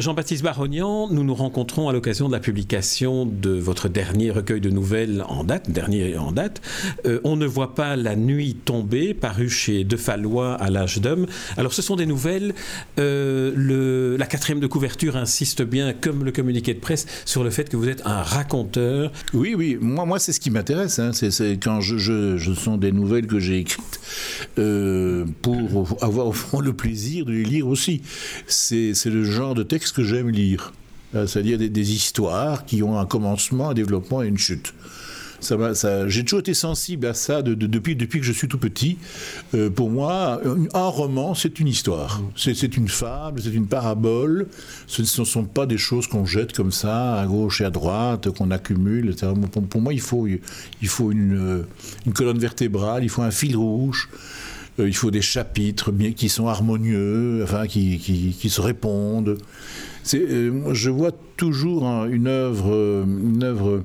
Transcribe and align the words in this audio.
Jean-Baptiste 0.00 0.42
Barognan, 0.42 1.08
nous 1.10 1.24
nous 1.24 1.34
rencontrons 1.34 1.90
à 1.90 1.92
l'occasion 1.92 2.28
de 2.28 2.32
la 2.32 2.40
publication 2.40 3.26
de 3.26 3.50
votre 3.50 3.90
dernier 3.90 4.30
recueil 4.30 4.62
de 4.62 4.70
nouvelles 4.70 5.22
en 5.28 5.44
date, 5.44 5.70
dernier 5.70 6.16
en 6.16 6.32
date. 6.32 6.62
Euh, 7.04 7.20
on 7.22 7.36
ne 7.36 7.44
voit 7.44 7.74
pas 7.74 7.96
la 7.96 8.16
nuit 8.16 8.54
tomber, 8.54 9.12
paru 9.12 9.50
chez 9.50 9.84
De 9.84 9.98
Fallois 9.98 10.54
à 10.54 10.70
l'âge 10.70 11.02
d'homme. 11.02 11.26
Alors, 11.58 11.74
ce 11.74 11.82
sont 11.82 11.96
des 11.96 12.06
nouvelles. 12.06 12.54
Euh, 12.98 14.16
la 14.16 14.24
quatrième 14.24 14.60
de 14.60 14.66
couverture 14.66 15.16
insiste 15.16 15.60
bien, 15.60 15.92
comme 15.92 16.24
le 16.24 16.32
communiqué 16.32 16.72
de 16.72 16.80
presse, 16.80 17.04
sur 17.26 17.44
le 17.44 17.50
fait 17.50 17.68
que 17.68 17.76
vous 17.76 17.88
êtes 17.90 18.06
un 18.06 18.22
raconteur. 18.22 19.12
Oui, 19.34 19.54
oui. 19.54 19.76
Moi, 19.78 20.06
moi 20.06 20.18
c'est 20.18 20.32
ce 20.32 20.40
qui 20.40 20.50
m'intéresse. 20.50 20.98
Hein. 20.98 21.10
C'est 21.12 21.58
quand 21.62 21.82
je, 21.82 21.98
je, 21.98 22.38
je, 22.38 22.52
sont 22.54 22.78
des 22.78 22.92
nouvelles 22.92 23.26
que 23.26 23.38
j'ai 23.38 23.58
écrites 23.58 24.00
euh, 24.58 25.26
pour 25.42 25.86
avoir 26.00 26.26
au 26.26 26.32
fond 26.32 26.60
le 26.60 26.72
plaisir 26.72 27.26
de 27.26 27.32
les 27.32 27.44
lire 27.44 27.68
aussi. 27.68 28.00
C'est 28.46 28.94
le 29.04 29.24
genre 29.24 29.54
de 29.54 29.62
texte 29.62 29.89
que 29.92 30.02
j'aime 30.02 30.30
lire. 30.30 30.72
Euh, 31.14 31.26
c'est-à-dire 31.26 31.58
des, 31.58 31.92
histoires 31.92 32.64
qui 32.64 32.82
ont 32.82 32.98
un 32.98 33.06
commencement, 33.06 33.70
un 33.70 33.74
développement 33.74 34.22
et 34.22 34.28
une 34.28 34.38
chute. 34.38 34.74
Ça, 35.40 35.56
j'ai 36.06 36.22
toujours 36.22 36.40
été 36.40 36.52
sensible 36.52 37.06
à 37.06 37.14
ça 37.14 37.40
de, 37.40 37.54
de, 37.54 37.66
depuis, 37.66 37.96
que 37.96 38.22
je 38.22 38.32
suis 38.32 38.46
tout 38.46 38.58
petit. 38.58 38.98
Euh, 39.54 39.70
pour 39.70 39.88
moi, 39.88 40.38
un, 40.74 40.86
roman, 40.86 41.34
c'est 41.34 41.58
une 41.60 41.66
histoire. 41.66 42.20
C'est, 42.36 42.76
une 42.76 42.88
fable, 42.88 43.40
c'est 43.40 43.54
une 43.54 43.66
parabole. 43.66 44.48
Ce 44.86 45.00
ne 45.00 45.24
sont 45.24 45.44
pas 45.44 45.64
des 45.64 45.78
choses 45.78 46.06
qu'on 46.06 46.26
jette 46.26 46.52
comme 46.52 46.72
ça, 46.72 47.18
à 47.18 47.26
gauche 47.26 47.62
et 47.62 47.64
à 47.64 47.70
droite, 47.70 48.30
qu'on 48.30 48.50
accumule. 48.50 49.16
Pour, 49.70 49.80
moi, 49.80 49.94
il 49.94 50.00
faut, 50.00 50.26
une, 50.26 51.64
une 52.04 52.12
colonne 52.12 52.38
vertébrale, 52.38 53.02
il 53.02 53.08
faut 53.08 53.22
un 53.22 53.30
fil 53.30 53.56
rouge 53.56 54.10
il 54.86 54.94
faut 54.94 55.10
des 55.10 55.22
chapitres 55.22 55.92
qui 56.16 56.28
sont 56.28 56.48
harmonieux, 56.48 57.42
enfin, 57.42 57.66
qui, 57.66 57.98
qui, 57.98 58.36
qui 58.38 58.50
se 58.50 58.60
répondent. 58.60 59.38
Euh, 60.14 60.74
je 60.74 60.90
vois 60.90 61.12
toujours 61.36 61.84
une 62.06 62.26
œuvre, 62.26 63.04
une 63.06 63.42
œuvre 63.42 63.82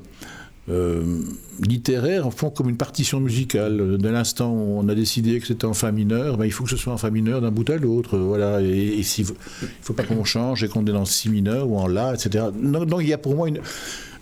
euh, 0.67 1.21
littéraire, 1.61 2.33
fond, 2.33 2.49
comme 2.49 2.69
une 2.69 2.77
partition 2.77 3.19
musicale. 3.19 3.97
Dès 3.99 4.11
l'instant 4.11 4.51
où 4.51 4.79
on 4.79 4.89
a 4.89 4.95
décidé 4.95 5.39
que 5.39 5.47
c'était 5.47 5.65
en 5.65 5.73
fa 5.73 5.91
mineur, 5.91 6.37
ben, 6.37 6.45
il 6.45 6.51
faut 6.51 6.63
que 6.63 6.69
ce 6.69 6.77
soit 6.77 6.93
en 6.93 6.97
fa 6.97 7.11
mineur 7.11 7.41
d'un 7.41 7.51
bout 7.51 7.69
à 7.69 7.77
l'autre. 7.77 8.17
Voilà. 8.17 8.61
Et, 8.61 9.03
si, 9.03 9.21
il 9.21 9.27
ne 9.27 9.67
faut 9.81 9.93
pas 9.93 10.03
qu'on 10.03 10.23
change 10.23 10.63
et 10.63 10.67
qu'on 10.67 10.81
est 10.81 10.91
dans 10.91 11.05
si 11.05 11.29
mineur 11.29 11.69
ou 11.69 11.77
en 11.77 11.87
la, 11.87 12.13
etc. 12.13 12.45
Donc 12.53 13.01
il 13.01 13.07
y 13.07 13.13
a 13.13 13.17
pour 13.17 13.35
moi 13.35 13.47
une 13.47 13.59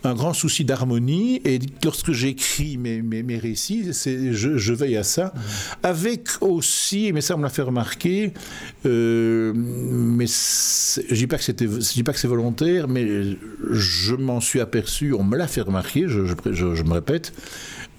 un 0.04 0.14
grand 0.14 0.34
souci 0.34 0.66
d'harmonie. 0.66 1.42
Et 1.46 1.60
lorsque 1.84 2.12
j'écris 2.12 2.78
mes, 2.78 3.02
mes, 3.02 3.38
récits, 3.38 3.92
je, 3.94 4.74
veille 4.74 4.98
à 4.98 5.04
ça. 5.04 5.34
Avec 5.82 6.30
aussi, 6.42 7.12
mais 7.14 7.22
ça 7.22 7.36
on 7.36 7.38
me 7.38 7.44
l'a 7.44 7.50
fait 7.50 7.62
remarquer, 7.62 8.34
euh, 8.86 9.54
mais 9.56 10.26
je 10.26 11.16
dis 11.16 11.28
pas 11.28 11.38
que 11.38 11.44
c'était, 11.44 11.68
dis 11.68 12.04
pas 12.04 12.14
que 12.14 12.20
c'est 12.20 12.28
volontaire, 12.28 12.88
mais 12.88 13.38
je 13.72 14.16
m'en 14.16 14.40
suis 14.40 14.60
aperçu, 14.60 15.14
on 15.14 15.24
me 15.24 15.38
l'a 15.38 15.48
fait 15.48 15.62
remarquer, 15.62 16.06
je 16.08 16.84
me 16.84 16.94
répète, 16.94 17.34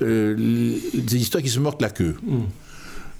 euh, 0.02 0.34
des 0.94 1.16
histoires 1.16 1.42
qui 1.42 1.50
se 1.50 1.60
mordent 1.60 1.80
la 1.80 1.90
queue. 1.90 2.16
Mmh. 2.22 2.42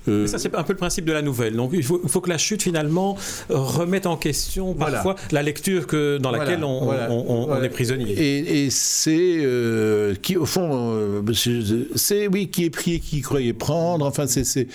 Euh... 0.08 0.27
Ça, 0.27 0.38
c'est 0.38 0.55
un 0.55 0.62
peu 0.62 0.72
le 0.72 0.78
principe 0.78 1.05
de 1.05 1.12
la 1.12 1.22
nouvelle. 1.22 1.56
Donc, 1.56 1.70
il 1.72 1.83
faut, 1.83 2.00
il 2.02 2.08
faut, 2.08 2.20
que 2.20 2.30
la 2.30 2.38
chute, 2.38 2.62
finalement, 2.62 3.16
remette 3.48 4.06
en 4.06 4.16
question 4.16 4.74
parfois 4.74 5.02
voilà. 5.02 5.19
la 5.33 5.42
lecture 5.42 5.86
que, 5.86 6.19
dans 6.19 6.30
laquelle 6.30 6.61
voilà, 6.61 6.66
on, 6.66 6.84
voilà, 6.84 7.11
on, 7.11 7.50
on, 7.50 7.62
est 7.62 7.69
prisonnier. 7.69 8.12
Et, 8.12 8.64
et 8.64 8.70
c'est, 8.70 9.38
euh, 9.41 10.14
qui, 10.20 10.36
au 10.36 10.46
fond, 10.46 10.92
euh, 10.94 11.22
c'est, 11.94 12.27
oui, 12.28 12.48
qui 12.48 12.64
est 12.64 12.70
pris 12.70 12.94
et 12.94 13.00
qui 13.00 13.20
croyait 13.20 13.52
prendre. 13.52 14.06
Enfin, 14.06 14.27
c'est. 14.27 14.69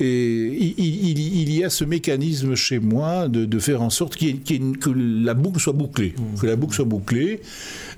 Et 0.00 0.46
il, 0.46 0.74
il, 0.78 1.18
il, 1.18 1.54
y 1.54 1.64
a 1.64 1.70
ce 1.70 1.84
mécanisme 1.84 2.54
chez 2.54 2.78
moi 2.78 3.28
de, 3.28 3.44
de 3.44 3.58
faire 3.58 3.82
en 3.82 3.90
sorte 3.90 4.16
qu 4.16 4.34
qu 4.34 4.60
que 4.80 4.90
la 4.90 5.34
boucle 5.34 5.60
soit 5.60 5.72
bouclée. 5.72 6.14
Mmh. 6.16 6.40
Que 6.40 6.46
la 6.46 6.56
boucle 6.56 6.74
soit 6.74 6.84
bouclée. 6.84 7.40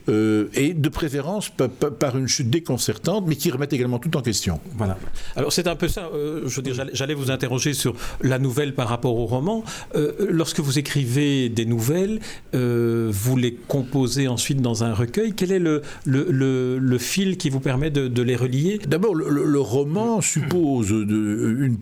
Euh, 0.09 0.49
et 0.53 0.75
de 0.75 0.89
préférence 0.91 1.51
par 1.99 2.19
une 2.19 2.29
chute 2.29 2.51
déconcertante, 2.51 3.25
mais 3.27 3.37
qui 3.37 3.51
remette 3.51 3.73
également 3.73 3.99
tout 3.99 4.15
en 4.17 4.21
question. 4.21 4.61
Voilà. 4.77 4.99
Alors 5.35 5.53
c'est 5.53 5.67
un 5.67 5.77
peu 5.77 5.89
ça. 5.89 6.11
Euh, 6.13 6.43
je 6.47 6.57
veux 6.57 6.63
dire, 6.63 6.75
j'allais 6.93 7.15
vous 7.15 7.31
interroger 7.31 7.73
sur 7.73 7.95
la 8.21 8.39
nouvelle 8.39 8.75
par 8.75 8.89
rapport 8.89 9.17
au 9.17 9.25
roman. 9.25 9.65
Euh, 9.95 10.13
lorsque 10.29 10.61
vous 10.61 10.79
écrivez 10.79 11.49
des 11.49 11.65
nouvelles, 11.65 12.21
euh, 12.55 13.09
vous 13.11 13.37
les 13.37 13.55
composez 13.55 14.29
ensuite 14.29 14.61
dans 14.61 14.85
un 14.85 14.93
recueil. 14.93 15.33
Quel 15.35 15.53
est 15.53 15.59
le, 15.59 15.81
le, 16.05 16.27
le, 16.31 16.79
le 16.79 16.99
fil 16.99 17.39
qui 17.39 17.49
vous 17.49 17.61
permet 17.61 17.91
de, 17.91 18.07
de 18.07 18.23
les 18.23 18.37
relier? 18.37 18.81
D'abord, 18.87 19.15
le, 19.15 19.61
roman 19.61 20.21
suppose 20.21 20.89
de, 20.91 21.57
une, 21.61 21.79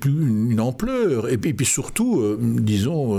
une, 0.51 0.61
ampleur, 0.61 1.29
et 1.29 1.39
puis, 1.39 1.51
et 1.51 1.55
puis 1.55 1.67
surtout, 1.67 2.23
disons, 2.41 3.19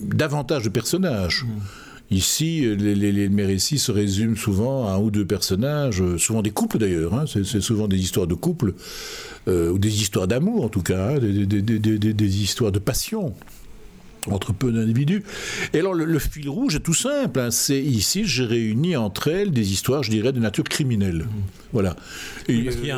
davantage 0.00 0.64
de 0.64 0.68
personnages. 0.68 1.44
Mmh. 1.44 1.83
Ici, 2.14 2.60
les, 2.60 2.94
les, 2.94 3.10
les, 3.10 3.44
récits 3.44 3.78
se 3.78 3.90
résument 3.90 4.36
souvent 4.36 4.86
à 4.86 4.92
un 4.92 4.98
ou 4.98 5.10
deux 5.10 5.24
personnages, 5.24 6.00
souvent 6.16 6.42
des 6.42 6.52
couples 6.52 6.78
d'ailleurs, 6.78 7.12
hein, 7.12 7.24
c'est 7.26 7.60
souvent 7.60 7.88
des 7.88 7.98
histoires 7.98 8.28
de 8.28 8.34
couples, 8.34 8.74
euh, 9.48 9.70
ou 9.70 9.78
des 9.78 10.00
histoires 10.00 10.28
d'amour 10.28 10.64
en 10.64 10.68
tout 10.68 10.82
cas, 10.82 11.10
hein, 11.10 11.18
des, 11.18 12.42
histoires 12.42 12.70
de 12.70 12.78
passion 12.78 13.34
entre 14.30 14.52
peu 14.52 14.70
d'individus. 14.70 15.24
Et 15.72 15.80
alors 15.80 15.92
le, 15.92 16.04
le, 16.04 16.18
fil 16.20 16.48
rouge 16.48 16.76
est 16.76 16.80
tout 16.80 16.94
simple. 16.94 17.40
Hein, 17.40 17.50
c'est 17.50 17.82
ici 17.82 18.24
j'ai 18.24 18.44
réuni 18.44 18.94
entre 18.96 19.28
elles 19.28 19.50
des 19.50 19.72
histoires, 19.72 20.04
je 20.04 20.10
dirais, 20.10 20.32
de 20.32 20.38
nature 20.38 20.64
criminelle. 20.64 21.24
Mmh. 21.24 21.63
Voilà. 21.74 21.96
Il, 22.48 22.64
y 22.64 22.90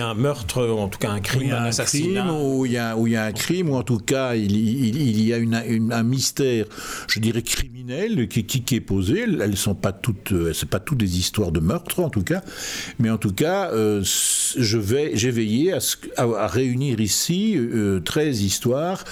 a, 0.00 0.08
un 0.08 0.14
meurtre, 0.14 0.66
ou 0.66 0.78
en 0.78 0.88
tout 0.88 0.98
cas 0.98 1.10
un 1.10 1.20
crime, 1.20 1.42
il 1.42 1.48
y 1.48 1.52
a 1.52 1.62
un, 1.62 1.66
assassinat. 1.66 2.22
Crime, 2.22 2.34
où, 2.34 2.66
il 2.66 2.72
y 2.72 2.78
a, 2.78 2.96
où 2.96 3.06
il 3.06 3.12
y 3.12 3.16
a 3.16 3.24
un 3.24 3.32
crime, 3.32 3.70
ou 3.70 3.76
en 3.76 3.82
tout 3.82 3.98
cas 3.98 4.34
il, 4.34 4.56
il 4.56 5.22
y 5.22 5.32
a 5.34 5.36
une, 5.36 5.62
une, 5.68 5.92
un 5.92 6.02
mystère, 6.02 6.64
je 7.08 7.20
dirais 7.20 7.42
criminel, 7.42 8.26
qui, 8.28 8.44
qui, 8.44 8.62
qui 8.62 8.76
est 8.76 8.80
posé. 8.80 9.26
Elles 9.40 9.56
sont 9.56 9.74
pas 9.74 9.92
toutes, 9.92 10.32
c'est 10.54 10.68
pas 10.68 10.80
toutes 10.80 10.98
des 10.98 11.18
histoires 11.18 11.52
de 11.52 11.60
meurtre 11.60 12.00
en 12.00 12.08
tout 12.08 12.22
cas, 12.22 12.42
mais 12.98 13.10
en 13.10 13.18
tout 13.18 13.32
cas, 13.32 13.70
euh, 13.70 14.02
je 14.02 14.78
vais, 14.78 15.12
j'ai 15.14 15.30
veillé 15.30 15.74
à, 15.74 15.78
à, 16.16 16.22
à, 16.22 16.46
réunir 16.46 17.00
ici 17.00 17.54
euh, 17.56 18.00
13 18.00 18.42
histoires 18.42 19.04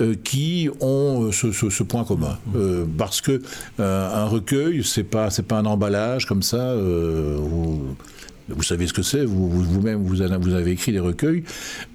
euh, 0.00 0.14
qui 0.14 0.70
ont 0.80 1.30
ce, 1.30 1.52
ce, 1.52 1.68
ce 1.68 1.82
point 1.82 2.04
commun. 2.04 2.38
Euh, 2.56 2.86
parce 2.96 3.20
que 3.20 3.42
euh, 3.80 4.24
un 4.24 4.24
recueil, 4.24 4.82
c'est 4.84 5.04
pas 5.04 5.30
c'est 5.30 5.42
pas 5.42 5.58
un 5.58 5.66
emballage 5.66 6.26
comme 6.26 6.42
ça. 6.42 6.56
Euh, 6.56 7.36
où, 7.38 7.96
vous 8.54 8.62
savez 8.62 8.86
ce 8.86 8.92
que 8.92 9.02
c'est, 9.02 9.24
vous-même 9.24 10.02
vous, 10.02 10.14
vous, 10.14 10.40
vous, 10.40 10.54
avez 10.54 10.70
écrit 10.70 10.92
des 10.92 11.00
recueils. 11.00 11.44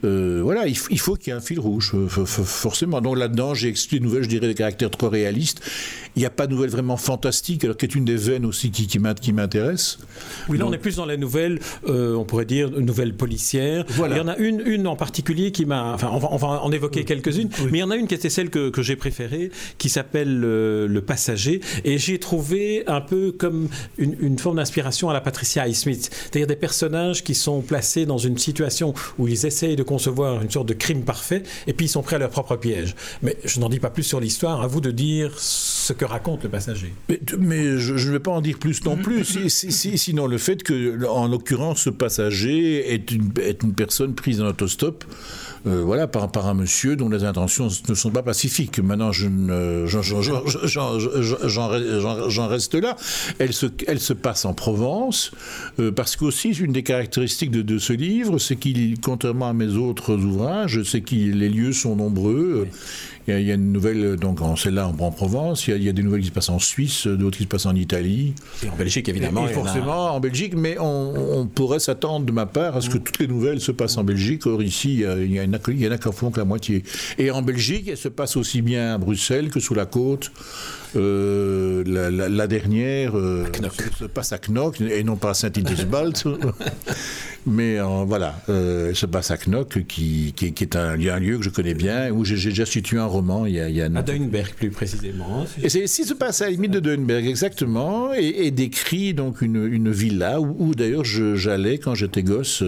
Euh, 0.03 0.41
voilà, 0.43 0.67
il, 0.67 0.77
il 0.89 0.99
faut 0.99 1.15
qu'il 1.15 1.31
y 1.31 1.35
ait 1.35 1.37
un 1.37 1.41
fil 1.41 1.59
rouge, 1.59 1.93
forcément. 2.07 3.01
Donc 3.01 3.17
là-dedans, 3.17 3.53
j'ai 3.53 3.69
expliqué 3.69 3.99
des 3.99 4.05
nouvelles, 4.05 4.23
je 4.23 4.29
dirais, 4.29 4.47
des 4.47 4.55
caractères 4.55 4.89
trop 4.89 5.09
réalistes. 5.09 5.61
Il 6.15 6.19
n'y 6.19 6.25
a 6.25 6.29
pas 6.29 6.47
de 6.47 6.53
nouvelles 6.53 6.69
vraiment 6.69 6.97
fantastiques, 6.97 7.63
alors 7.65 7.75
qui 7.75 7.85
est 7.85 7.95
une 7.95 8.05
des 8.05 8.15
veines 8.15 8.45
aussi 8.45 8.71
qui, 8.71 8.87
qui 8.87 8.99
m'intéresse. 9.33 9.99
Oui, 10.47 10.57
là, 10.57 10.63
Donc, 10.63 10.71
on 10.71 10.73
est 10.73 10.79
plus 10.79 10.95
dans 10.95 11.05
les 11.05 11.17
nouvelles, 11.17 11.59
euh, 11.87 12.15
on 12.15 12.23
pourrait 12.23 12.45
dire, 12.45 12.71
nouvelles 12.71 13.15
policières. 13.15 13.85
Voilà. 13.89 14.15
Il 14.15 14.19
y 14.19 14.21
en 14.21 14.27
a 14.27 14.37
une, 14.37 14.61
une 14.65 14.87
en 14.87 14.95
particulier 14.95 15.51
qui 15.51 15.65
m'a. 15.65 15.93
Enfin, 15.93 16.09
on 16.11 16.19
va, 16.19 16.29
on 16.31 16.37
va 16.37 16.47
en 16.63 16.71
évoquer 16.71 17.01
oui. 17.01 17.05
quelques-unes, 17.05 17.49
oui. 17.59 17.67
mais 17.71 17.79
il 17.79 17.81
y 17.81 17.83
en 17.83 17.91
a 17.91 17.97
une 17.97 18.07
qui 18.07 18.15
était 18.15 18.29
celle 18.29 18.49
que, 18.49 18.69
que 18.69 18.81
j'ai 18.81 18.95
préférée, 18.95 19.51
qui 19.77 19.89
s'appelle 19.89 20.41
euh, 20.43 20.87
Le 20.87 21.01
Passager. 21.01 21.59
Et 21.83 21.97
j'ai 21.97 22.17
trouvé 22.19 22.83
un 22.87 23.01
peu 23.01 23.31
comme 23.31 23.67
une, 23.97 24.15
une 24.19 24.39
forme 24.39 24.57
d'inspiration 24.57 25.09
à 25.09 25.13
la 25.13 25.21
Patricia 25.21 25.63
Highsmith. 25.63 26.29
C'est-à-dire 26.45 26.57
des 26.57 26.59
personnages 26.59 27.23
qui 27.23 27.33
sont 27.33 27.61
placés 27.61 28.05
dans 28.05 28.19
une 28.19 28.37
situation 28.37 28.93
où 29.17 29.27
ils 29.27 29.47
essayent 29.47 29.75
de 29.75 29.83
concevoir 29.83 30.43
une 30.43 30.51
sorte 30.51 30.67
de 30.67 30.73
crime 30.73 31.03
parfait 31.03 31.41
et 31.65 31.73
puis 31.73 31.87
ils 31.87 31.89
sont 31.89 32.03
prêts 32.03 32.17
à 32.17 32.19
leur 32.19 32.29
propre 32.29 32.55
piège. 32.55 32.95
Mais 33.23 33.35
je 33.43 33.59
n'en 33.59 33.67
dis 33.67 33.79
pas 33.79 33.89
plus 33.89 34.03
sur 34.03 34.19
l'histoire, 34.19 34.61
à 34.61 34.67
vous 34.67 34.79
de 34.79 34.91
dire 34.91 35.31
ce 35.39 35.93
que 35.93 36.05
raconte 36.05 36.43
le 36.43 36.49
passager. 36.49 36.93
Mais, 37.39 37.77
je 37.79 37.93
ne 37.93 38.11
vais 38.11 38.19
pas 38.19 38.31
en 38.31 38.41
dire 38.41 38.59
plus 38.59 38.83
non 38.85 38.95
plus, 38.95 39.25
si, 39.25 39.49
si, 39.49 39.71
si, 39.71 39.97
sinon 39.97 40.27
le 40.27 40.37
fait 40.37 40.61
que, 40.61 41.03
en 41.07 41.27
l'occurrence, 41.27 41.81
ce 41.81 41.89
passager 41.89 42.93
est 42.93 43.11
une, 43.11 43.31
est 43.41 43.63
une 43.63 43.73
personne 43.73 44.13
prise 44.13 44.39
en 44.41 44.45
autostop 44.45 45.03
euh, 45.67 45.81
voilà, 45.83 46.07
par, 46.07 46.47
un 46.47 46.53
monsieur 46.53 46.95
dont 46.95 47.09
les 47.09 47.23
intentions 47.23 47.69
ne 47.89 47.95
sont 47.95 48.11
pas 48.11 48.21
pacifiques. 48.21 48.79
Maintenant, 48.79 49.11
j'en 49.11 49.31
reste 52.47 52.75
là. 52.75 52.95
Elle 53.39 53.53
se, 53.53 54.13
passe 54.13 54.45
en 54.45 54.53
Provence, 54.53 55.31
euh, 55.79 55.91
parce 55.91 56.15
qu'aussi, 56.15 56.49
une 56.51 56.71
des 56.71 56.83
caractéristiques 56.83 57.51
de, 57.51 57.77
ce 57.79 57.93
livre, 57.93 58.37
c'est 58.37 58.55
qu'il, 58.55 58.99
contrairement 58.99 59.49
à 59.49 59.53
mes 59.53 59.75
autres 59.75 60.13
ouvrages, 60.13 60.83
c'est 60.83 61.01
que 61.01 61.15
les 61.15 61.49
lieux 61.49 61.73
sont 61.73 61.95
nombreux. 61.95 62.67
Il 63.27 63.33
y, 63.33 63.37
a, 63.37 63.39
il 63.39 63.47
y, 63.47 63.51
a, 63.51 63.55
une 63.55 63.71
nouvelle, 63.71 64.17
donc 64.17 64.39
celle-là 64.57 64.87
en, 64.87 64.97
en, 64.99 65.11
Provence, 65.11 65.67
il 65.67 65.71
y, 65.71 65.73
a, 65.73 65.77
il 65.77 65.83
y, 65.83 65.89
a, 65.89 65.93
des 65.93 66.03
nouvelles 66.03 66.21
qui 66.21 66.27
se 66.27 66.31
passent 66.31 66.49
en 66.49 66.59
Suisse, 66.59 67.07
d'autres 67.07 67.37
qui 67.37 67.43
se 67.43 67.47
passent 67.47 67.65
en 67.65 67.75
Italie. 67.75 68.33
Et 68.63 68.69
en 68.69 68.75
Belgique, 68.75 69.09
évidemment. 69.09 69.47
Et, 69.47 69.51
et 69.51 69.53
forcément, 69.53 70.07
a... 70.07 70.11
en 70.11 70.19
Belgique, 70.19 70.53
mais 70.55 70.77
on, 70.79 71.39
on 71.39 71.47
pourrait 71.47 71.79
s'attendre 71.79 72.25
de 72.25 72.31
ma 72.31 72.45
part 72.45 72.77
à 72.77 72.81
ce 72.81 72.89
que 72.89 72.97
toutes 72.97 73.19
les 73.19 73.27
nouvelles 73.27 73.61
se 73.61 73.71
passent 73.71 73.97
en 73.97 74.03
Belgique. 74.03 74.45
Or, 74.45 74.61
ici, 74.61 74.93
il 74.93 75.33
y 75.33 75.39
a 75.39 75.43
une 75.43 75.55
il 75.67 75.81
y 75.81 75.87
en 75.87 75.91
a 75.91 75.97
qui 75.97 76.11
font 76.11 76.31
que 76.31 76.39
la 76.39 76.45
moitié. 76.45 76.83
Et 77.17 77.31
en 77.31 77.41
Belgique, 77.41 77.87
elle 77.87 77.97
se 77.97 78.09
passe 78.09 78.37
aussi 78.37 78.61
bien 78.61 78.95
à 78.95 78.97
Bruxelles 78.97 79.49
que 79.49 79.59
sous 79.59 79.73
la 79.73 79.85
côte. 79.85 80.31
Euh, 80.95 81.83
la, 81.85 82.47
dernière 82.47 83.17
euh, 83.17 83.45
se, 83.99 84.05
passe 84.05 84.31
à 84.31 84.37
Knock 84.37 84.79
et 84.79 85.03
non 85.03 85.17
pas 85.17 85.31
à 85.31 85.33
Saint-Hildesbald. 85.33 86.17
Mais 87.45 87.79
voilà, 88.05 88.41
euh, 88.49 88.89
elle 88.89 88.95
se 88.95 89.05
passe 89.05 89.29
à 89.31 89.37
Knock, 89.37 89.83
qui, 89.87 90.33
qui, 90.35 90.45
est 90.47 90.75
un, 90.75 90.93
un, 90.93 91.19
lieu 91.19 91.37
que 91.37 91.43
je 91.43 91.49
connais 91.49 91.73
bien, 91.73 92.11
où 92.11 92.25
j'ai 92.25 92.35
déjà 92.35 92.65
situé 92.65 92.97
un 92.97 93.05
roman. 93.05 93.45
Il 93.45 93.53
y 93.53 93.59
a, 93.59 93.69
il 93.69 93.75
y 93.75 93.81
a 93.81 93.85
à 93.85 94.01
Duinberg, 94.01 94.53
plus 94.55 94.71
précisément. 94.71 95.45
Et 95.61 95.69
c'est 95.69 95.87
se 95.87 96.13
passe 96.13 96.41
à 96.41 96.45
la 96.45 96.51
limite 96.51 96.71
de 96.71 96.79
Duinberg, 96.79 97.25
exactement, 97.25 98.13
et, 98.13 98.51
décrit 98.51 99.13
donc 99.13 99.41
une, 99.41 99.65
une 99.71 99.91
villa 99.91 100.39
où, 100.39 100.73
d'ailleurs 100.75 101.03
j'allais 101.03 101.77
quand 101.77 101.93
j'étais 101.93 102.23
gosse. 102.23 102.63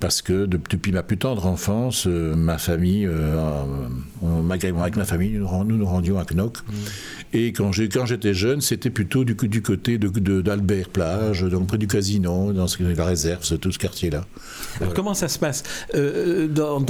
parce 0.00 0.22
que 0.22 0.46
depuis 0.46 0.92
ma 0.92 1.02
plus 1.02 1.18
tendre 1.18 1.46
enfance, 1.46 2.06
ma 2.06 2.58
famille, 2.58 3.08
avec 4.22 4.96
ma 4.96 5.04
famille, 5.04 5.32
nous 5.32 5.64
nous, 5.64 5.86
rendions 5.86 6.18
à 6.18 6.24
Knock. 6.24 6.58
Mm. 6.58 6.72
Et 7.32 7.52
quand 7.52 7.72
j'étais 7.72 8.34
jeune, 8.34 8.60
c'était 8.60 8.90
plutôt 8.90 9.24
du, 9.24 9.34
du 9.34 9.62
côté 9.62 9.98
d'Albert 9.98 10.86
de, 10.86 10.90
Plage, 10.90 11.42
donc 11.42 11.68
près 11.68 11.78
du 11.78 11.86
casino, 11.86 12.52
dans 12.52 12.66
la 12.78 13.04
réserve, 13.04 13.58
tout 13.58 13.72
ce 13.72 13.78
quartier-là. 13.78 14.24
Alors 14.80 14.94
comment 14.94 15.14
ça 15.14 15.28
se 15.28 15.38
passe? 15.38 15.62
Euh, 15.94 16.48
dans, 16.48 16.80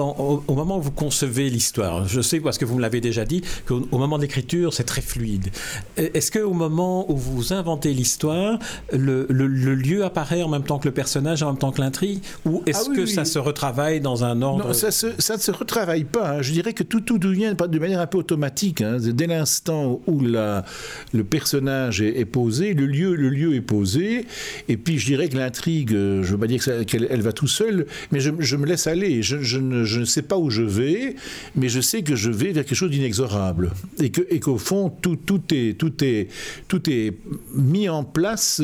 au, 0.47 0.55
moment 0.55 0.79
où 0.79 0.83
vous 0.83 0.91
concevez 0.91 1.51
l'histoire 1.51 2.07
Je 2.07 2.21
sais, 2.21 2.41
parce 2.41 2.59
que 2.59 2.65
vous 2.65 2.77
me 2.77 2.81
l'avez 2.81 3.01
déjà 3.01 3.25
dit, 3.25 3.43
qu'au 3.67 3.87
moment 3.93 4.17
de 4.17 4.23
l'écriture, 4.23 4.73
c'est 4.73 4.85
très 4.85 5.03
fluide. 5.03 5.49
Est-ce 5.97 6.31
qu'au 6.31 6.53
moment 6.53 7.11
où 7.11 7.17
vous 7.17 7.53
inventez 7.53 7.93
l'histoire, 7.93 8.59
le, 8.93 9.27
lieu 9.27 10.05
apparaît 10.05 10.43
en 10.43 10.49
même 10.49 10.65
temps 10.65 10.79
que 10.79 10.89
le 10.89 10.95
personnage, 10.95 11.43
en 11.43 11.49
même 11.49 11.59
temps 11.59 11.71
que 11.71 11.81
l'intrigue? 11.81 12.23
Ou 12.45 12.63
est-ce 12.67 12.89
ah 12.91 12.95
que 12.95 13.07
ça 13.07 13.25
se 13.25 13.39
retravaille 13.39 14.01
dans 14.01 14.25
un 14.25 14.43
ordre 14.43 14.67
Non, 14.67 14.73
ça, 14.73 14.89
ne 14.89 15.41
se 15.41 15.51
retravaille 15.51 16.05
pas. 16.05 16.33
Hein. 16.33 16.43
Je 16.43 16.53
dirais 16.53 16.73
que 16.73 16.83
tout, 16.83 17.01
tout 17.01 17.19
de 17.21 17.79
manière 17.79 18.01
un 18.01 18.07
peu 18.07 18.19
automatique. 18.19 18.81
Hein. 18.81 18.99
Dès 19.01 19.27
l'instant 19.27 20.01
où 20.07 20.21
le 20.21 21.23
personnage 21.23 22.01
est, 22.01 22.25
posé, 22.25 22.75
le 22.75 22.87
lieu, 22.87 23.15
le 23.15 23.29
lieu 23.29 23.55
est 23.55 23.61
posé, 23.61 24.27
et 24.69 24.77
puis 24.77 24.99
je 24.99 25.07
dirais 25.07 25.29
que 25.29 25.37
l'intrigue, 25.37 25.93
euh, 25.93 26.23
je 26.23 26.29
ne 26.29 26.33
veux 26.33 26.39
pas 26.39 26.47
dire 26.47 26.63
qu'elle 26.87 27.07
elle 27.11 27.23
va 27.23 27.33
tout 27.33 27.47
seul, 27.47 27.87
mais 28.13 28.21
je, 28.21 28.57
me 28.57 28.67
laisse 28.67 28.87
aller. 28.87 29.23
Je, 29.23 29.59
ne, 29.59 30.05
sais 30.05 30.23
pas 30.23 30.37
où 30.37 30.51
je 30.51 30.63
vais, 30.63 31.17
mais 31.57 31.69
je 31.69 31.81
sais 31.81 32.03
que 32.03 32.17
je 32.17 32.31
vais 32.31 32.53
vers 32.53 32.65
quelque 32.65 32.75
chose 32.75 32.91
d'inexorable, 32.91 33.73
et 34.01 34.11
que 34.11 34.23
et 34.31 34.41
qu'au 34.41 34.59
fond 34.59 34.91
tout, 34.91 35.17
tout 35.17 35.43
est 35.53 35.79
tout 35.79 36.05
est 36.05 36.29
tout 36.69 36.89
est 36.91 37.15
mis 37.55 37.89
en 37.89 38.05
place 38.05 38.63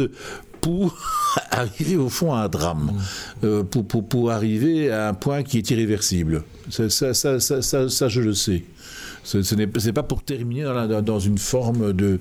pour 0.67 0.99
arriver 1.53 1.97
au 1.97 2.09
fond 2.09 2.35
à 2.35 2.41
un 2.41 2.49
drame, 2.49 2.91
euh, 3.45 3.63
pour, 3.63 3.87
pour, 3.87 4.09
pour, 4.09 4.33
arriver 4.33 4.91
à 4.91 5.09
un 5.11 5.15
point 5.15 5.45
qui 5.45 5.59
est 5.59 5.71
irréversible. 5.71 6.43
ça, 6.71 6.91
ça, 6.91 7.15
ça, 7.15 7.89
ça 7.89 8.09
je 8.09 8.21
le 8.21 8.35
sais. 8.35 8.65
Ce, 9.27 9.55
n'est 9.57 9.93
pas 9.93 10.05
pour 10.05 10.23
terminer 10.23 10.65
dans, 11.05 11.19
une 11.19 11.39
forme 11.39 11.93
de, 11.93 12.21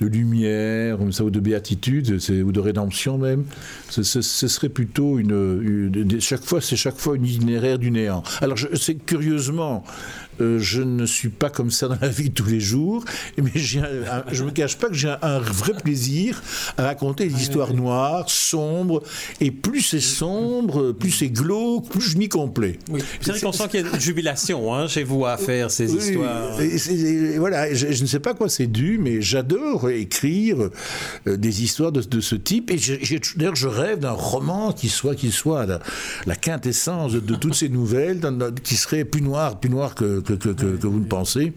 lumière 0.00 0.98
ça, 1.12 1.24
ou 1.24 1.30
de 1.30 1.38
béatitude 1.38 2.18
ou 2.44 2.50
de 2.50 2.60
rédemption 2.60 3.18
même. 3.18 3.44
Ce, 3.88 4.02
serait 4.02 4.68
plutôt 4.68 5.18
une, 5.18 6.20
chaque 6.20 6.42
fois, 6.42 6.60
c'est 6.60 6.74
chaque 6.74 6.96
fois 6.96 7.14
une 7.16 7.24
itinéraire 7.24 7.78
du 7.78 7.92
néant. 7.92 8.24
Alors, 8.40 8.58
c'est 8.74 8.96
curieusement, 8.96 9.84
euh, 10.40 10.58
je 10.58 10.82
ne 10.82 11.06
suis 11.06 11.28
pas 11.28 11.50
comme 11.50 11.70
ça 11.70 11.88
dans 11.88 11.98
la 12.00 12.08
vie 12.08 12.30
de 12.30 12.34
tous 12.34 12.48
les 12.48 12.60
jours, 12.60 13.04
mais 13.38 13.50
je 13.54 13.80
ne 13.80 14.44
me 14.44 14.50
cache 14.50 14.76
pas 14.76 14.88
que 14.88 14.94
j'ai 14.94 15.14
un, 15.22 15.38
vrai 15.38 15.72
plaisir 15.74 16.42
à 16.76 16.84
raconter 16.84 17.26
des 17.26 17.40
histoires 17.40 17.72
noires, 17.74 18.28
sombres, 18.28 19.02
et 19.40 19.50
plus 19.50 19.82
c'est 19.82 20.00
sombre, 20.00 20.92
plus 20.92 21.10
c'est 21.10 21.28
glauque, 21.28 21.88
plus 21.88 22.00
je 22.00 22.18
m'y 22.18 22.28
complais. 22.28 22.78
C'est 23.20 23.32
vrai 23.32 23.40
qu'on 23.40 23.52
sent 23.52 23.68
qu'il 23.70 23.80
y 23.80 23.84
a 23.84 23.86
une 23.88 24.00
jubilation 24.00 24.74
hein, 24.74 24.86
chez 24.88 25.04
vous 25.04 25.24
à 25.24 25.36
faire 25.36 25.70
ces 25.70 25.92
histoires. 25.92 26.58
voilà, 27.38 27.72
je, 27.74 27.86
ne 27.86 28.06
sais 28.06 28.20
pas 28.20 28.34
quoi 28.34 28.48
c'est 28.48 28.66
dû, 28.66 28.98
mais 28.98 29.20
j'adore 29.20 29.90
écrire 29.90 30.70
euh, 31.26 31.36
des 31.36 31.62
histoires 31.62 31.92
de, 31.92 32.20
ce 32.20 32.34
type, 32.34 32.70
et 32.70 32.78
d'ailleurs 33.36 33.56
je 33.56 33.68
rêve 33.68 34.00
d'un 34.00 34.10
roman 34.10 34.72
qui 34.72 34.88
soit, 34.88 35.14
qui 35.14 35.30
soit 35.30 35.66
la, 36.26 36.36
quintessence 36.36 37.12
de, 37.12 37.34
toutes 37.34 37.54
ces 37.54 37.68
nouvelles, 37.68 38.20
qui 38.62 38.76
serait 38.76 39.04
plus 39.04 39.22
noir, 39.22 39.58
plus 39.58 39.70
noir 39.70 39.94
que 39.94 40.20
que, 40.20 40.29
vous 40.34 41.00
ne 41.00 41.04
pensez. 41.04 41.52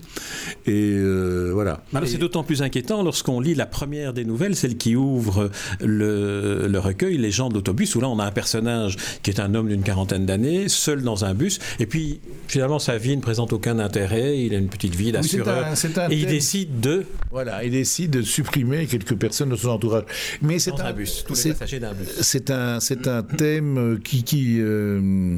Et 0.65 0.93
euh, 0.95 1.51
voilà. 1.53 1.83
c'est 2.05 2.17
d'autant 2.17 2.43
plus 2.43 2.61
inquiétant 2.61 3.03
lorsqu'on 3.03 3.39
lit 3.39 3.55
la 3.55 3.65
première 3.65 4.13
des 4.13 4.25
nouvelles, 4.25 4.55
celle 4.55 4.77
qui 4.77 4.95
ouvre 4.95 5.49
le, 5.81 6.67
le 6.67 6.79
recueil 6.79 7.17
Les 7.17 7.31
gens 7.31 7.49
d'autobus, 7.49 7.95
où 7.95 8.01
là 8.01 8.09
on 8.09 8.19
a 8.19 8.25
un 8.25 8.31
personnage 8.31 8.97
qui 9.21 9.29
est 9.29 9.39
un 9.39 9.55
homme 9.55 9.69
d'une 9.69 9.83
quarantaine 9.83 10.25
d'années, 10.25 10.69
seul 10.69 11.01
dans 11.01 11.25
un 11.25 11.33
bus, 11.33 11.59
et 11.79 11.85
puis 11.85 12.19
finalement 12.47 12.79
sa 12.79 12.97
vie 12.97 13.15
ne 13.15 13.21
présente 13.21 13.53
aucun 13.53 13.79
intérêt, 13.79 14.39
il 14.39 14.53
a 14.53 14.57
une 14.57 14.69
petite 14.69 14.95
vie 14.95 15.11
d'assureur, 15.11 15.67
et 16.09 16.15
il 16.15 16.25
décide 16.27 16.79
de... 16.79 17.05
Voilà, 17.31 17.63
il 17.63 17.71
décide 17.71 18.11
de 18.11 18.21
supprimer 18.21 18.85
quelques 18.85 19.15
personnes 19.15 19.49
de 19.49 19.55
son 19.55 19.69
entourage. 19.69 20.03
Mais 20.41 20.59
c'est 20.59 20.79
un, 20.79 20.93
bus, 20.93 21.23
tous 21.27 21.45
les 21.45 21.53
passagers 21.53 21.79
d'un 21.79 21.93
bus. 21.93 22.07
C'est 22.21 22.51
un, 22.51 22.79
c'est 22.79 23.07
un 23.07 23.23
thème 23.23 23.99
qui... 24.03 24.23
qui 24.23 24.57
euh, 24.59 25.37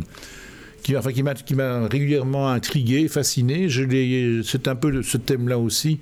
qui, 0.86 1.24
m'a 1.56 1.88
régulièrement 1.88 2.50
intrigué, 2.50 3.08
fasciné. 3.08 3.68
C'est 4.44 4.68
un 4.68 4.76
peu 4.76 5.02
ce 5.02 5.18
thème-là 5.18 5.58
aussi 5.58 6.00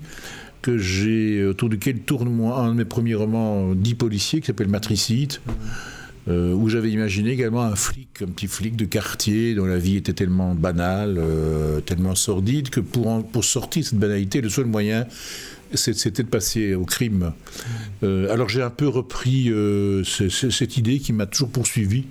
que 0.60 0.78
j'ai 0.78 1.44
autour 1.44 1.68
duquel 1.68 2.00
tourne 2.00 2.28
un 2.52 2.68
de 2.68 2.74
mes 2.74 2.84
premiers 2.84 3.14
romans 3.14 3.74
dits 3.74 3.94
policiers 3.94 4.40
qui 4.40 4.46
s'appelle 4.46 4.68
Matricide. 4.68 5.34
Euh, 6.26 6.54
où 6.54 6.70
j'avais 6.70 6.90
imaginé 6.90 7.32
également 7.32 7.64
un 7.64 7.76
flic, 7.76 8.22
un 8.22 8.28
petit 8.28 8.46
flic 8.46 8.76
de 8.76 8.86
quartier 8.86 9.54
dont 9.54 9.66
la 9.66 9.76
vie 9.76 9.96
était 9.96 10.14
tellement 10.14 10.54
banale, 10.54 11.16
euh, 11.18 11.80
tellement 11.80 12.14
sordide, 12.14 12.70
que 12.70 12.80
pour, 12.80 13.22
pour 13.26 13.44
sortir 13.44 13.82
de 13.82 13.88
cette 13.88 13.98
banalité, 13.98 14.40
le 14.40 14.48
seul 14.48 14.64
moyen, 14.64 15.06
c'était 15.74 16.22
de 16.22 16.28
passer 16.28 16.74
au 16.74 16.86
crime. 16.86 17.34
Euh, 18.02 18.32
alors 18.32 18.48
j'ai 18.48 18.62
un 18.62 18.70
peu 18.70 18.88
repris 18.88 19.52
cette 20.04 20.78
idée 20.78 20.98
qui 20.98 21.12
m'a 21.12 21.26
toujours 21.26 21.50
poursuivi, 21.50 22.06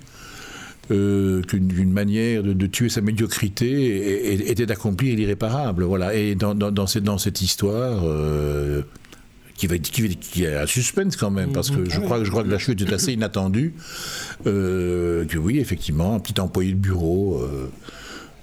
euh, 0.90 1.42
qu'une 1.42 1.92
manière 1.92 2.42
de, 2.42 2.66
tuer 2.66 2.88
sa 2.88 3.00
médiocrité 3.00 4.50
était 4.50 4.66
d'accomplir 4.66 5.16
l'irréparable. 5.16 5.84
Voilà. 5.84 6.14
Et 6.14 6.34
dans, 6.34 6.54
dans, 6.54 6.86
cette, 6.86 7.04
dans 7.04 7.18
cette 7.18 7.40
histoire. 7.42 8.02
Euh, 8.04 8.82
qui, 9.56 9.68
va, 9.68 9.78
qui, 9.78 10.16
qui 10.16 10.46
a 10.48 10.62
un 10.62 10.66
suspense 10.66 11.14
quand 11.14 11.30
même, 11.30 11.52
parce 11.52 11.70
que 11.70 11.88
je, 11.88 12.00
crois, 12.00 12.24
je 12.24 12.30
crois 12.30 12.42
que 12.42 12.50
la 12.50 12.58
chute 12.58 12.82
est 12.82 12.92
assez 12.92 13.12
inattendue. 13.12 13.72
Euh, 14.48 15.24
que 15.26 15.38
oui, 15.38 15.60
effectivement, 15.60 16.16
un 16.16 16.18
petit 16.18 16.40
employé 16.40 16.72
de 16.72 16.76
bureau 16.76 17.40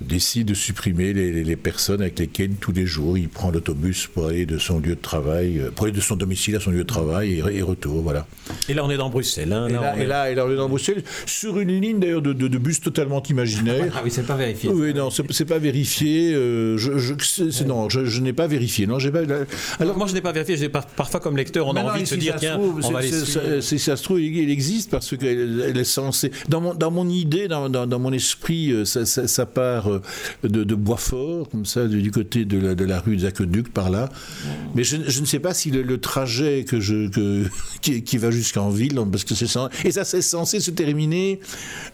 décide 0.02 0.48
de 0.48 0.54
supprimer 0.54 1.14
les, 1.14 1.56
personnes 1.56 2.02
avec 2.02 2.18
lesquelles 2.18 2.56
tous 2.60 2.72
les 2.72 2.86
jours 2.86 3.18
il 3.18 3.30
prend 3.30 3.52
l'autobus 3.52 4.08
pour 4.08 4.28
aller 4.28 4.46
de 4.46 4.58
son 4.58 4.80
lieu 4.80 4.96
de 4.96 5.02
travail, 5.02 5.60
euh, 5.60 5.72
pour 5.72 5.86
aller 5.86 5.96
de 5.96 6.02
son 6.02 6.16
domicile 6.16 6.56
à 6.56 6.60
son 6.60 6.72
lieu 6.72 6.80
de 6.80 6.84
travail 6.84 7.44
et, 7.54 7.62
retour, 7.62 8.02
voilà. 8.02 8.26
Et 8.68 8.74
là 8.74 8.84
on 8.84 8.90
est 8.90 8.98
dans 8.98 9.10
Bruxelles. 9.10 9.54
Hein, 9.54 9.68
et, 9.68 10.06
là, 10.06 10.30
et, 10.32 10.36
là, 10.36 10.46
on 10.46 10.52
est 10.52 10.56
dans 10.56 10.70
Bruxelles 10.70 11.04
sur 11.26 11.60
une 11.60 11.80
ligne 11.80 12.00
d'ailleurs 12.00 12.22
de, 12.22 12.34
bus 12.58 12.82
totalement 12.82 13.22
imaginaire. 13.24 13.94
Ah 13.96 14.02
oui, 14.04 14.12
c'est 14.12 14.26
pas 14.26 14.36
vérifié. 14.36 14.70
Oui, 14.70 14.94
non, 14.94 15.10
c'est 15.10 15.46
pas 15.46 15.60
vérifié. 15.60 16.34
Euh, 16.34 16.78
je, 16.78 16.98
je 16.98 17.64
non, 17.64 17.90
je, 17.90 18.22
n'ai 18.22 18.34
pas 18.34 18.48
vérifié. 18.48 18.88
Non, 18.88 19.00
j'ai 19.00 19.12
pas. 19.12 19.22
Alors 19.80 19.98
moi 19.98 20.08
je 20.08 20.14
n'ai 20.14 20.22
pas 20.22 20.32
vérifié. 20.32 20.70
parfois 20.70 21.20
comme 21.20 21.38
lecteur 21.38 21.68
on 21.68 21.76
a 21.76 21.84
envie 21.84 22.04
de 22.04 22.08
se 22.08 22.16
dire 22.16 22.36
tiens, 22.38 22.60
on 22.60 22.92
va 22.92 23.02
Si 23.62 23.80
ça 23.80 23.96
se 23.96 24.04
trouve, 24.04 24.22
il 24.22 24.50
existe 24.50 24.92
parce 24.92 25.16
qu'elle 25.16 25.78
est 25.78 25.84
censée. 25.84 26.32
Dans 26.50 26.62
mon, 26.62 26.74
dans 26.74 26.92
mon 26.92 27.08
idée, 27.10 27.48
dans, 27.48 27.70
dans, 27.70 28.00
mon 28.00 28.14
esprit, 28.14 28.72
euh, 28.72 28.86
ça, 28.86 29.06
ça 29.06 29.46
part 29.46 29.91
euh, 29.92 30.48
de, 30.48 30.64
de 30.64 30.76
Boisfort, 30.76 31.50
comme 31.50 31.66
ça, 31.66 31.88
du 31.88 32.12
côté 32.12 32.46
de 32.46 32.86
la, 32.86 33.00
rue 33.00 33.18
des 33.18 33.26
Aqueducs, 33.26 33.72
par 33.72 33.90
là. 33.90 34.10
Mais 34.76 34.84
je, 34.84 34.98
ne 34.98 35.26
sais 35.26 35.40
pas 35.40 35.54
si 35.54 35.72
le, 35.72 35.98
trajet 36.00 36.66
que 36.68 36.80
je, 36.80 37.10
que, 37.10 37.46
qui, 37.82 38.18
va 38.18 38.32
jusqu'en 38.32 38.70
ville, 38.70 39.00
parce 39.12 39.24
que 39.24 39.36
c'est 39.36 39.48
et 39.84 39.92
ça 39.92 40.04
c'est 40.04 40.22
censé 40.22 40.60
se 40.60 40.72
terminer 40.72 41.40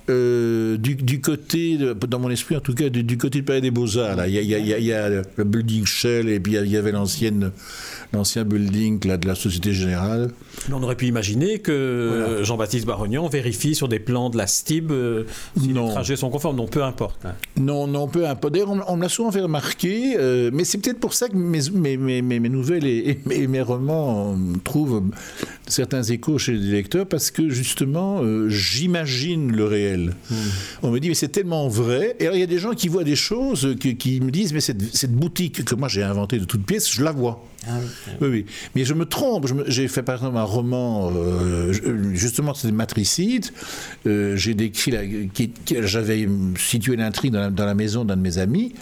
euh, 0.09 0.77
du, 0.77 0.95
du, 0.95 1.21
côté, 1.21 1.77
dans 1.77 2.19
mon 2.19 2.29
esprit 2.29 2.55
en 2.55 2.61
tout 2.61 2.73
cas, 2.73 2.89
du, 2.89 3.17
côté 3.17 3.39
du 3.39 3.43
Palais 3.43 3.61
des 3.61 3.71
Beaux-Arts. 3.71 4.27
Il 4.27 4.33
y 4.33 4.55
a, 4.55 4.59
y, 4.59 4.83
y 4.83 4.93
a, 4.93 5.09
le 5.09 5.43
building 5.43 5.85
Shell 5.85 6.29
et 6.29 6.39
puis 6.39 6.55
il 6.55 6.71
y 6.71 6.77
avait 6.77 6.91
l'ancienne 6.91 7.51
l'ancien 8.13 8.43
building 8.43 9.05
là, 9.07 9.17
de 9.17 9.27
la 9.27 9.35
Société 9.35 9.73
Générale. 9.73 10.29
On 10.71 10.83
aurait 10.83 10.95
pu 10.95 11.05
imaginer 11.05 11.59
que 11.59 12.41
Jean-Baptiste 12.43 12.85
Barognon 12.85 13.27
vérifie 13.27 13.75
sur 13.75 13.87
des 13.87 13.99
plans 13.99 14.29
de 14.29 14.37
la 14.37 14.47
STIB 14.47 14.91
euh, 14.91 15.23
si 15.59 15.67
les 15.67 15.73
trajets 15.73 16.15
sont 16.15 16.29
conformes. 16.29 16.57
Non, 16.57 16.67
peu 16.67 16.83
importe. 16.83 17.25
Hein. 17.25 17.33
Non, 17.57 17.87
non, 17.87 18.07
peu 18.07 18.27
importe. 18.27 18.53
D'ailleurs, 18.53 18.75
on, 18.87 18.97
me 18.97 19.03
l'a 19.03 19.09
souvent 19.09 19.31
fait 19.31 19.41
remarquer, 19.41 20.15
euh, 20.17 20.49
mais 20.53 20.63
c'est 20.63 20.77
peut-être 20.77 20.99
pour 20.99 21.13
ça 21.13 21.29
que 21.29 21.35
mes, 21.35 21.61
mes, 21.71 22.21
mes, 22.21 22.39
mes 22.39 22.49
nouvelles 22.49 22.85
et, 22.85 23.19
mes, 23.25 23.61
romans 23.61 24.35
trouvent 24.63 25.03
certains 25.67 26.03
échos 26.03 26.37
chez 26.37 26.53
les 26.53 26.71
lecteurs, 26.71 27.05
parce 27.05 27.31
que 27.31 27.49
justement, 27.49 28.21
euh, 28.21 28.49
j'imagine 28.49 29.51
le 29.51 29.65
réel. 29.65 30.15
Hmm. 30.29 30.35
On 30.83 30.91
me 30.91 30.99
dit, 30.99 31.09
mais 31.09 31.15
c'est 31.15 31.29
tellement 31.29 31.67
vrai. 31.67 32.15
Et 32.19 32.23
alors, 32.23 32.35
il 32.35 32.39
y 32.39 32.43
a 32.43 32.47
des 32.47 32.59
gens 32.59 32.73
qui 32.73 32.87
voient 32.87 33.03
des 33.03 33.15
choses, 33.15 33.75
qui, 33.79 33.97
qui 33.97 34.21
me 34.21 34.31
disent, 34.31 34.53
mais 34.53 34.61
cette, 34.61 34.95
cette 34.95 35.13
boutique 35.13 35.65
que 35.65 35.75
moi 35.75 35.87
j'ai 35.87 36.03
inventée 36.03 36.39
de 36.39 36.45
toutes 36.45 36.65
pièces, 36.65 36.91
je 36.91 37.03
la 37.03 37.11
vois. 37.11 37.43
Ah 37.67 37.79
oui, 38.21 38.27
oui. 38.27 38.45
Mais 38.75 38.85
je 38.85 38.93
me 38.93 39.05
trompe. 39.05 39.47
J'ai 39.67 39.87
fait 39.87 40.03
par 40.03 40.15
exemple 40.15 40.37
un 40.37 40.43
roman, 40.47 41.11
euh, 41.13 41.73
justement, 42.13 42.53
c'est 42.53 42.71
Matricide. 42.71 43.47
Euh, 44.05 44.35
j'ai 44.35 44.53
décrit, 44.53 44.93
j'avais 45.81 46.27
situé 46.57 46.95
l'intrigue 46.95 47.33
dans, 47.33 47.65
la 47.65 47.75
maison 47.75 48.05
d'un 48.05 48.17
de 48.17 48.21
mes 48.21 48.37
amis. 48.37 48.73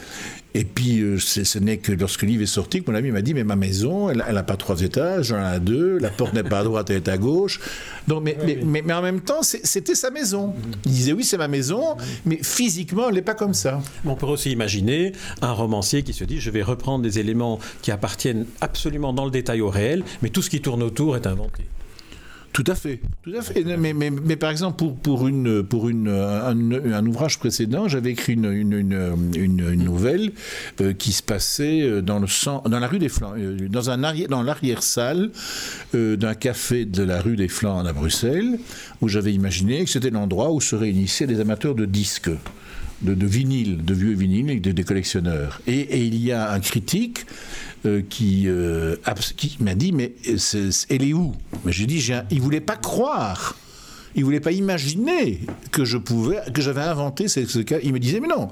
Et 0.56 0.64
puis, 0.64 1.00
euh, 1.00 1.18
ce 1.18 1.58
n'est 1.58 1.76
que 1.76 1.92
lorsque 1.92 2.22
le 2.22 2.28
livre 2.28 2.42
est 2.42 2.46
sorti 2.46 2.82
que 2.82 2.90
mon 2.90 2.96
ami 2.96 3.10
m'a 3.10 3.20
dit 3.20 3.34
Mais 3.34 3.44
ma 3.44 3.56
maison, 3.56 4.08
elle 4.08 4.16
n'a 4.16 4.42
pas 4.42 4.56
trois 4.56 4.80
étages, 4.80 5.26
j'en 5.26 5.52
ai 5.52 5.60
deux, 5.60 5.98
la 5.98 6.08
porte 6.08 6.32
n'est 6.32 6.42
pas 6.42 6.60
à 6.60 6.64
droite, 6.64 6.88
elle 6.88 6.96
est 6.96 7.08
à 7.08 7.18
gauche. 7.18 7.60
Donc, 8.08 8.22
mais, 8.22 8.38
mais, 8.64 8.82
mais, 8.82 8.94
en 8.94 9.02
même 9.02 9.20
temps, 9.20 9.42
c'était 9.42 9.94
sa 9.94 10.08
maison. 10.08 10.54
Il 10.86 10.92
disait 10.92 11.12
Oui, 11.12 11.24
c'est 11.24 11.36
ma 11.36 11.46
maison, 11.46 11.98
mais 12.24 12.38
physiquement, 12.42 13.10
elle 13.10 13.16
n'est 13.16 13.22
pas 13.22 13.34
comme 13.34 13.52
ça. 13.52 13.82
On 14.06 14.14
peut 14.14 14.24
aussi 14.24 14.50
imaginer 14.50 15.12
un 15.42 15.52
romancier 15.52 16.02
qui 16.02 16.14
se 16.14 16.24
dit 16.24 16.40
Je 16.40 16.50
vais 16.50 16.62
reprendre 16.62 17.02
des 17.02 17.18
éléments 17.18 17.58
qui 17.82 17.90
appartiennent 17.90 18.46
absolument 18.62 19.12
dans 19.12 19.26
le 19.26 19.30
détail 19.30 19.60
au 19.60 19.68
réel, 19.68 20.04
mais 20.22 20.30
tout 20.30 20.40
ce 20.40 20.48
qui 20.48 20.62
tourne 20.62 20.82
autour 20.82 21.16
est 21.16 21.26
inventé. 21.26 21.64
Tout 22.56 22.64
à 22.68 22.74
fait, 22.74 23.02
tout 23.22 23.34
à 23.38 23.42
fait. 23.42 23.64
Mais, 23.76 24.36
par 24.36 24.50
exemple, 24.50 24.78
pour, 24.78 24.96
pour, 24.96 25.28
une, 25.28 25.62
pour 25.62 25.90
une, 25.90 26.08
un, 26.08 27.06
ouvrage 27.06 27.38
précédent, 27.38 27.86
j'avais 27.86 28.12
écrit 28.12 28.32
une, 28.32 28.50
une, 28.50 29.30
une, 29.34 29.74
nouvelle 29.74 30.32
euh, 30.80 30.94
qui 30.94 31.12
se 31.12 31.22
passait 31.22 31.82
euh, 31.82 32.00
dans, 32.00 32.18
le 32.18 32.26
dans 32.66 32.80
la 32.80 32.88
rue 32.88 32.98
des 32.98 33.10
Flandres, 33.10 33.34
euh, 33.36 33.68
dans, 33.68 33.82
dans 34.30 34.42
l'arrière-salle 34.42 35.32
d'un 35.92 36.34
café 36.34 36.86
de 36.86 37.02
la 37.02 37.20
rue 37.20 37.36
des 37.36 37.48
Flandres 37.48 37.86
à 37.86 37.92
Bruxelles, 37.92 38.58
où 39.02 39.08
j'avais 39.08 39.34
imaginé 39.34 39.84
que 39.84 39.90
c'était 39.90 40.08
l'endroit 40.08 40.50
où 40.50 40.62
se 40.62 40.76
réunissaient 40.76 41.26
des 41.26 41.40
amateurs 41.40 41.74
de 41.74 41.84
disques. 41.84 42.30
De, 43.02 43.12
de 43.12 43.26
vinyle, 43.26 43.84
de 43.84 43.92
vieux 43.92 44.14
vinyles 44.14 44.50
et 44.50 44.58
des 44.58 44.84
collectionneurs. 44.84 45.60
Et, 45.66 46.06
il 46.06 46.16
y 46.16 46.32
a 46.32 46.50
un 46.50 46.60
critique 46.60 47.26
euh, 47.86 48.02
euh, 48.20 48.96
qui, 49.36 49.56
m'a 49.60 49.74
dit 49.74 49.92
Mais 49.92 50.12
elle 50.90 51.02
est 51.02 51.12
où? 51.12 51.34
J'ai 51.66 51.86
dit 51.86 52.12
Il 52.30 52.40
voulait 52.40 52.60
pas 52.60 52.76
croire 52.76 53.54
il 54.16 54.24
voulait 54.24 54.40
pas 54.40 54.52
imaginer 54.52 55.40
que 55.70 55.84
je 55.84 55.98
pouvais, 55.98 56.40
que 56.52 56.62
j'avais 56.62 56.80
inventé 56.80 57.28
ce, 57.28 57.44
ce, 57.46 57.58
cas. 57.60 57.76
Il 57.82 57.92
me 57.92 57.98
disait, 57.98 58.20
mais 58.20 58.28
non, 58.28 58.48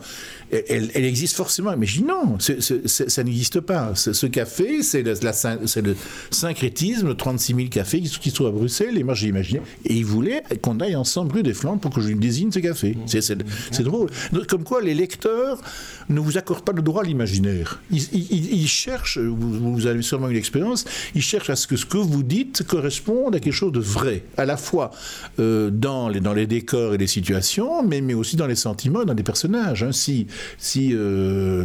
elle, 0.51 1.05
existe 1.05 1.37
forcément. 1.37 1.75
Mais 1.77 1.87
je 1.87 1.99
dis 1.99 2.05
non, 2.05 2.39
ça 2.39 3.25
n'existe 3.25 3.61
pas. 3.61 3.95
Ce, 3.95 4.27
café, 4.27 4.83
c'est 4.83 5.03
le, 5.03 5.15
le 5.15 5.97
syncrétisme, 6.31 7.15
36 7.15 7.55
000 7.55 7.69
cafés 7.69 8.01
qui, 8.01 8.11
qui 8.11 8.31
se 8.31 8.35
trouvent 8.35 8.49
à 8.49 8.53
Bruxelles. 8.53 8.99
Et 8.99 9.03
moi, 9.03 9.15
j'ai 9.15 9.29
imaginé. 9.29 9.61
Et 9.85 9.95
il 9.95 10.05
voulait 10.05 10.43
qu'on 10.63 10.81
aille 10.81 10.97
ensemble 10.97 11.33
rue 11.33 11.43
des 11.43 11.55
Flandres 11.55 11.81
pour 11.81 11.93
que 11.93 12.01
je 12.01 12.09
lui 12.09 12.17
désigne 12.17 12.53
ce 12.53 12.59
café. 12.59 12.97
C'est 13.07 13.83
drôle. 13.83 14.11
Comme 14.49 14.65
quoi, 14.65 14.83
les 14.83 14.95
lecteurs 14.95 15.61
ne 16.09 16.21
vous 16.21 16.39
accordent 16.39 16.65
pas 16.65 16.73
le 16.73 16.83
droit 16.83 17.03
à 17.03 17.05
l'imaginaire. 17.05 17.81
Ils, 17.91 18.69
cherchent, 18.69 19.19
vous, 19.19 19.87
avez 19.87 20.03
sûrement 20.03 20.29
une 20.29 20.37
expérience, 20.37 20.85
ils 21.15 21.23
cherchent 21.23 21.51
à 21.51 21.57
ce 21.57 21.67
que 21.67 21.77
ce 21.77 21.87
que 21.87 21.99
vous 21.99 22.23
dites 22.23 22.65
corresponde 22.67 23.35
à 23.35 23.41
quelque 23.41 23.53
chose 23.53 23.73
de 23.73 23.81
vrai, 23.81 24.25
à 24.37 24.45
la 24.45 24.57
fois 24.57 24.91
euh, 25.39 25.54
dans, 25.71 26.09
les, 26.09 26.21
dans 26.21 26.33
les 26.33 26.47
décors 26.47 26.95
et 26.95 26.99
les 26.99 27.07
situations, 27.07 27.83
mais, 27.83 28.01
mais 28.01 28.15
aussi 28.15 28.37
dans 28.37 28.47
les 28.47 28.55
sentiments, 28.55 29.05
dans 29.05 29.15
les 29.15 29.23
personnages. 29.23 29.83
Hein. 29.83 29.93
Si, 29.93 30.27
si 30.59 30.93
euh, 30.93 31.65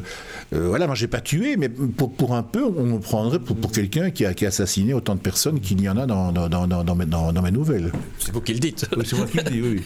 euh, 0.53 0.67
voilà, 0.67 0.88
moi 0.88 0.96
j'ai 0.96 1.08
pas 1.08 1.22
tué, 1.22 1.58
mais 1.58 1.69
pour, 1.69 2.12
pour, 2.12 2.36
un 2.36 2.43
peu, 2.43 2.63
on 2.63 2.84
me 2.84 3.00
prendrait 3.00 3.39
pour, 3.39 3.55
pour 3.55 3.72
quelqu'un 3.72 4.12
qui 4.12 4.25
a, 4.25 4.34
qui 4.34 4.46
a, 4.46 4.50
assassiné 4.50 4.93
autant 4.93 5.15
de 5.15 5.19
personnes 5.19 5.60
qu'il 5.60 5.81
y 5.81 5.88
en 5.88 5.98
a 5.98 6.05
dans, 6.05 6.31
dans, 6.31 6.50
dans, 6.50 6.67
dans, 6.67 6.96
mes, 6.96 7.05
dans 7.05 7.41
mes 7.41 7.51
nouvelles. 7.51 7.91
C'est 8.17 8.34
vous 8.34 8.41
qui 8.41 8.53
le 8.53 8.60
dites. 8.60 8.86
c'est 9.05 9.15
moi 9.15 9.25
qui 9.27 9.38
le 9.38 9.43
dis, 9.43 9.62
oui. 9.62 9.81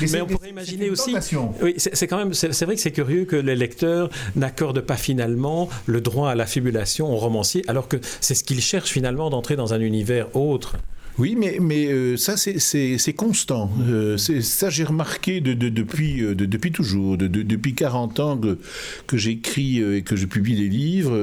Mais, 0.00 0.20
on 0.20 0.26
pourrait 0.26 0.50
imaginer 0.50 0.90
aussi. 0.90 1.14
Oui, 1.62 1.74
c'est 1.76 2.06
quand 2.06 2.18
même, 2.18 2.34
c'est 2.34 2.64
vrai 2.64 2.74
que 2.74 2.80
c'est 2.80 2.90
curieux 2.90 3.24
que 3.24 3.36
les 3.36 3.56
lecteurs 3.56 4.10
n'accordent 4.36 4.80
pas 4.80 4.96
finalement 4.96 5.68
le 5.86 6.00
droit 6.00 6.30
à 6.30 6.34
la 6.34 6.46
fibulation 6.46 7.12
au 7.12 7.16
romancier, 7.16 7.64
alors 7.68 7.88
que 7.88 7.96
c'est 8.20 8.34
ce 8.34 8.44
qu'ils 8.44 8.60
cherchent 8.60 8.90
finalement 8.90 9.30
d'entrer 9.30 9.56
dans 9.56 9.74
un 9.74 9.80
univers 9.80 10.34
autre. 10.36 10.76
Oui, 11.18 11.36
mais, 11.36 11.58
mais 11.60 11.86
euh, 11.86 12.16
ça, 12.16 12.36
c'est 12.36 13.14
constant. 13.14 13.70
Euh, 13.88 14.16
ça, 14.16 14.70
j'ai 14.70 14.84
remarqué 14.84 15.40
de, 15.40 15.52
depuis, 15.52 16.22
euh, 16.22 16.34
depuis 16.34 16.72
toujours. 16.72 17.16
depuis 17.16 17.74
40 17.74 18.20
ans 18.20 18.38
que, 18.38 18.58
que 19.06 19.16
j'écris 19.16 19.82
et 19.82 20.02
que 20.02 20.16
je 20.16 20.26
publie 20.26 20.56
des 20.56 20.68
livres, 20.68 21.16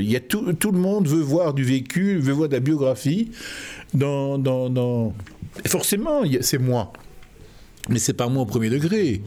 il 0.00 0.10
y 0.10 0.16
a 0.16 0.20
tout, 0.20 0.52
tout, 0.54 0.72
le 0.72 0.78
monde 0.78 1.06
veut 1.08 1.20
voir 1.20 1.54
du 1.54 1.64
vécu, 1.64 2.16
veut 2.18 2.32
voir 2.32 2.48
de 2.48 2.54
la 2.54 2.60
biographie. 2.60 3.30
Dans, 3.94 4.38
dans, 4.38 4.70
dans... 4.70 5.12
Forcément, 5.66 6.22
c'est 6.40 6.58
moi. 6.58 6.92
Mais 7.88 7.98
c'est 7.98 8.14
pas 8.14 8.28
moi 8.28 8.44
au 8.44 8.46
premier 8.46 8.70
degré. 8.70 9.22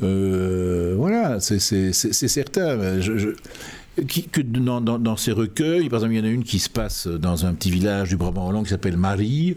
voilà, 0.00 1.40
c'est 1.40 1.58
certain. 1.92 3.00
je, 3.00 3.34
que 4.32 4.40
dans, 4.40 4.80
dans, 4.80 5.16
ces 5.16 5.32
recueils, 5.32 5.88
par 5.88 5.98
exemple, 5.98 6.14
il 6.14 6.18
y 6.18 6.20
en 6.20 6.24
a 6.24 6.28
une 6.28 6.44
qui 6.44 6.58
se 6.58 6.68
passe 6.68 7.06
dans 7.06 7.46
un 7.46 7.54
petit 7.54 7.70
village 7.70 8.08
du 8.08 8.16
Brabant 8.16 8.46
Wallon 8.46 8.62
qui 8.64 8.70
s'appelle 8.70 8.96
Marie. 8.96 9.56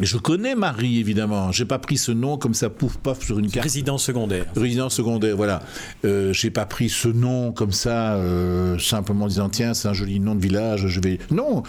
Je 0.00 0.16
connais 0.16 0.54
Marie, 0.54 0.98
évidemment. 1.00 1.52
J'ai 1.52 1.66
pas 1.66 1.78
pris 1.78 1.98
ce 1.98 2.12
nom 2.12 2.38
comme 2.38 2.54
ça, 2.54 2.70
pouf, 2.70 2.96
paf, 2.96 3.22
sur 3.22 3.38
une 3.38 3.50
carte. 3.50 3.64
Résidence 3.64 4.04
secondaire. 4.04 4.46
Résidence 4.56 4.94
secondaire, 4.94 5.36
voilà. 5.36 5.62
Euh, 6.04 6.32
J'ai 6.32 6.50
pas 6.50 6.64
pris 6.64 6.88
ce 6.88 7.08
nom 7.08 7.52
comme 7.52 7.72
ça, 7.72 8.14
euh, 8.14 8.78
simplement 8.78 9.26
en 9.26 9.28
disant, 9.28 9.50
tiens, 9.50 9.74
c'est 9.74 9.88
un 9.88 9.92
joli 9.92 10.18
nom 10.18 10.34
de 10.34 10.40
village, 10.40 10.86
je 10.86 11.00
vais... 11.00 11.18
Non, 11.30 11.62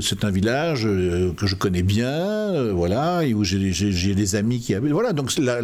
c'est 0.00 0.24
un 0.24 0.30
village 0.30 0.86
euh, 0.86 1.32
que 1.34 1.46
je 1.46 1.54
connais 1.54 1.84
bien, 1.84 2.08
euh, 2.08 2.72
voilà, 2.74 3.24
et 3.24 3.32
où 3.32 3.44
j'ai 3.44 4.14
des 4.14 4.34
amis 4.34 4.60
qui 4.60 4.74
habitent. 4.74 4.92
Voilà, 4.92 5.12
donc 5.12 5.36
là, 5.38 5.60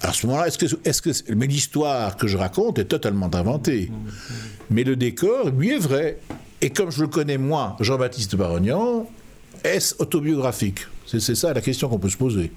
à 0.00 0.12
ce 0.12 0.26
moment-là, 0.26 0.46
est-ce 0.46 0.58
que... 0.58 0.66
Est 0.84 0.92
-ce 0.92 1.02
que 1.02 1.34
mais 1.34 1.46
l'histoire 1.48 2.16
que 2.16 2.28
je 2.28 2.36
raconte 2.36 2.78
est 2.78 2.84
totalement 2.84 3.30
inventée. 3.34 3.90
Mais 4.70 4.84
le 4.84 4.94
décor, 4.96 5.50
lui, 5.50 5.70
est 5.70 5.78
vrai. 5.78 6.18
Et 6.60 6.70
comme 6.70 6.90
je 6.90 7.02
le 7.02 7.08
connais, 7.08 7.38
moi, 7.38 7.76
Jean-Baptiste 7.80 8.36
Barognan, 8.36 9.08
est-ce 9.64 9.96
autobiographique? 9.98 10.86
C'est 11.20 11.34
ça 11.34 11.52
la 11.52 11.60
question 11.60 11.88
qu'on 11.88 11.98
peut 11.98 12.08
se 12.08 12.16
poser. 12.16 12.52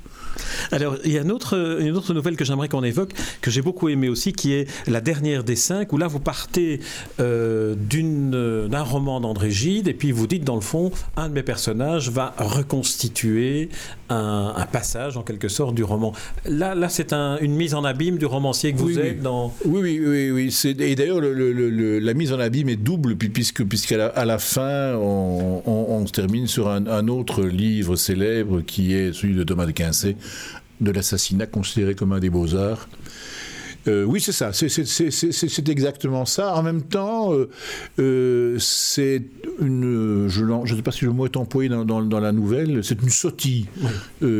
Alors, 0.72 0.98
il 1.04 1.12
y 1.12 1.18
a 1.18 1.22
une 1.22 1.32
autre, 1.32 1.80
une 1.80 1.96
autre 1.96 2.13
nouvelle 2.13 2.36
que 2.36 2.46
j'aimerais 2.46 2.70
qu'on 2.70 2.84
évoque, 2.84 3.12
que 3.42 3.51
j'ai 3.51 3.62
beaucoup 3.62 3.89
aimé 3.89 4.10
aussi, 4.10 4.34
qui 4.34 4.54
est 4.54 4.68
la 4.88 5.01
dernière 5.01 5.44
des 5.44 5.56
cinq, 5.56 5.94
où 5.94 5.98
là, 5.98 6.08
vous 6.08 6.20
partez 6.20 6.80
euh, 7.20 7.75
d'un 7.75 8.82
roman 8.82 9.20
d'André 9.22 9.51
Gide, 9.51 9.88
et 9.88 9.94
puis 9.94 10.12
vous 10.12 10.27
dites, 10.27 10.44
dans 10.44 10.56
le 10.56 10.62
fond, 10.62 10.92
un 11.18 11.30
de 11.30 11.34
mes 11.34 11.44
personnages 11.44 12.10
va 12.10 12.34
reconstituer 12.38 13.70
un, 14.10 14.54
passage, 14.72 15.18
en 15.18 15.22
quelque 15.22 15.48
sorte, 15.48 15.75
du 15.75 15.84
roman. 15.84 16.13
Là, 16.46 16.75
là 16.75 16.89
c'est 16.89 17.13
une 17.13 17.56
mise 17.56 17.74
en 17.74 17.84
abîme 17.84 18.18
du 18.18 18.25
romancier 18.25 18.74
que 18.74 18.77
vous 18.77 19.00
êtes 19.00 19.22
dans... 19.22 19.54
Oui, 19.65 19.82
oui, 19.82 20.01
oui. 20.06 20.32
oui. 20.32 20.74
Et 20.80 20.96
d'ailleurs, 20.96 21.22
la 21.22 22.13
mise 22.13 22.34
en 22.34 22.39
abîme 22.39 22.70
est 22.70 22.75
double, 22.75 23.15
puisque, 23.15 23.63
puisqu'à 23.63 23.98
la, 23.98 24.08
à 24.08 24.25
la 24.25 24.38
fin, 24.38 24.96
on, 24.96 26.06
se 26.06 26.12
termine 26.12 26.46
sur 26.46 26.70
un, 26.70 26.86
un 26.86 27.08
autre 27.08 27.44
livre 27.44 27.96
célèbre 27.96 28.62
qui 28.62 28.94
est 28.94 29.13
celui 29.13 29.34
de 29.34 29.44
Thomas 29.44 29.65
de 29.65 29.72
Quincey, 29.72 30.15
de 30.82 30.91
l'assassinat 30.91 31.48
considéré 31.48 31.96
comme 31.96 32.13
un 32.13 32.20
des 32.20 32.29
beaux-arts. 32.29 32.88
Euh, 33.88 34.04
oui, 34.04 34.20
c'est 34.20 34.32
ça, 34.32 34.51
c'est 34.54 35.70
exactement 35.70 36.25
ça. 36.25 36.56
En 36.56 36.63
même 36.63 36.84
temps, 36.84 37.34
euh, 37.34 37.50
euh, 38.00 38.58
c'est 38.60 39.22
une, 39.62 40.27
je 40.27 40.44
ne 40.44 40.65
sais 40.65 40.82
pas 40.82 40.92
si 40.92 41.06
le 41.06 41.12
mot 41.12 41.25
est 41.25 41.38
employé 41.38 41.70
dans, 41.70 42.20
la 42.20 42.32
nouvelle, 42.32 42.84
c'est 42.84 43.01
une 43.01 43.10
sottille 43.10 43.68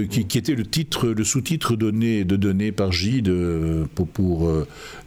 qui, 0.10 0.38
était 0.38 0.56
le 0.56 0.66
titre, 0.66 1.08
le 1.10 1.24
sous-titre 1.24 1.76
donné, 1.76 2.24
de 2.24 2.36
donné 2.36 2.72
par 2.72 2.92
Gide 2.92 3.32
pour, 3.94 4.08
pour 4.08 4.52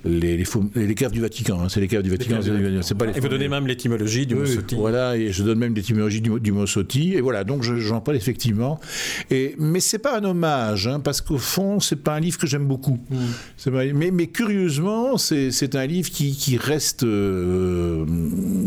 les, 0.04 0.36
les, 0.36 0.94
caves 0.94 1.12
du 1.12 1.20
Vatican. 1.20 1.60
Hein, 1.60 1.68
c'est 1.68 1.80
les 1.80 1.88
caves 1.88 2.02
du 2.02 2.10
Vatican. 2.10 2.38
Pas 2.96 3.06
et 3.08 3.20
vous 3.20 3.28
donnez 3.28 3.48
même 3.48 3.66
l'étymologie 3.66 4.26
du 4.26 4.34
mot 4.34 4.46
sottille. 4.46 4.78
Voilà, 4.78 5.16
et 5.16 5.32
je 5.32 5.42
donne 5.42 5.58
même 5.58 5.74
l'étymologie 5.74 6.20
du, 6.20 6.52
mot 6.52 6.66
sottille. 6.66 7.14
Et 7.14 7.20
voilà, 7.20 7.44
donc 7.44 7.62
j'en 7.62 8.00
parle 8.00 8.16
effectivement. 8.16 8.80
Et, 9.30 9.54
mais 9.58 9.80
c'est 9.80 9.98
pas 9.98 10.18
un 10.18 10.24
hommage, 10.24 10.86
hein, 10.86 11.00
parce 11.00 11.20
qu'au 11.20 11.38
fond, 11.38 11.80
c'est 11.80 12.02
pas 12.02 12.14
un 12.14 12.20
livre 12.20 12.38
que 12.38 12.46
j'aime 12.46 12.66
beaucoup. 12.66 12.98
Mm. 13.10 13.70
mais, 13.94 14.10
mais 14.10 14.27
curieusement, 14.32 15.16
c'est 15.18 15.74
un 15.74 15.86
livre 15.86 16.10
qui, 16.10 16.36
qui 16.36 16.56
reste, 16.56 17.02
euh, 17.04 18.04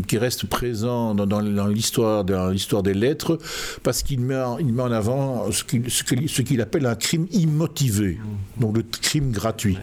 qui 0.07 0.17
reste 0.17 0.45
présent 0.45 1.15
dans, 1.15 1.25
dans, 1.25 1.67
l'histoire 1.67 2.23
des 2.23 2.93
lettres, 2.93 3.39
parce 3.83 4.03
qu'il 4.03 4.21
met, 4.21 4.39
en, 4.39 4.57
il 4.57 4.73
met 4.73 4.83
en 4.83 4.91
avant 4.91 5.51
ce 5.51 6.41
qu'il 6.41 6.61
appelle 6.61 6.85
un 6.85 6.95
crime 6.95 7.27
immotivé, 7.31 8.19
donc 8.57 8.77
le 8.77 8.83
crime 8.83 9.31
gratuit. 9.31 9.77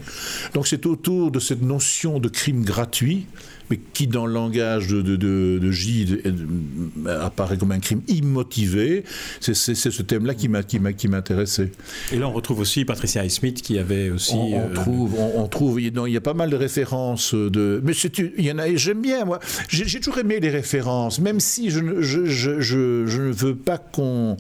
Donc 0.55 0.67
c'est 0.67 0.87
autour 0.87 1.31
de 1.31 1.41
cette 1.41 1.63
notion 1.63 2.19
de 2.19 2.29
crime 2.29 2.65
gratuit 2.65 3.27
mais 3.71 3.79
qui 3.93 4.07
dans 4.07 4.27
le 4.27 4.33
langage 4.33 4.89
de, 4.89 5.03
de, 5.03 5.17
de, 5.61 5.71
Gide 5.71 6.23
euh, 6.27 7.27
apparaît 7.27 7.59
comme 7.59 7.73
un 7.73 7.81
crime 7.81 8.03
immotivé. 8.09 9.05
C'est 9.41 9.55
ce 9.55 10.03
thème-là 10.03 10.35
qui 10.35 10.49
m'intéressait. 10.49 11.71
Et 12.13 12.19
là, 12.19 12.29
on 12.29 12.33
retrouve 12.33 12.61
aussi 12.61 12.85
Patricia 12.85 13.23
Highsmith 13.23 13.63
qui 13.63 13.79
avait 13.79 14.11
aussi. 14.11 14.35
On, 14.35 14.61
euh, 14.61 14.75
trouve, 14.75 15.15
on, 15.19 15.47
trouve, 15.49 15.81
il 15.81 15.93
y 15.95 16.17
a 16.17 16.21
pas 16.21 16.35
mal 16.35 16.51
de 16.51 16.57
références 16.57 17.35
de. 17.35 17.81
Mais 17.85 17.93
il 17.93 18.45
y 18.45 18.53
en 18.53 18.59
a, 18.59 18.75
j'aime 18.75 19.03
bien 19.03 19.25
moi. 19.25 19.39
J'ai 19.69 20.01
toujours 20.01 20.19
aimé 20.19 20.41
les 20.41 20.51
références, 20.51 21.21
même 21.21 21.41
si 21.41 21.71
je, 21.71 22.01
je, 22.01 22.27
je, 22.27 22.61
je 22.61 23.21
ne 23.21 23.33
veux 23.33 23.55
pas 23.55 23.79
qu'on, 23.79 24.37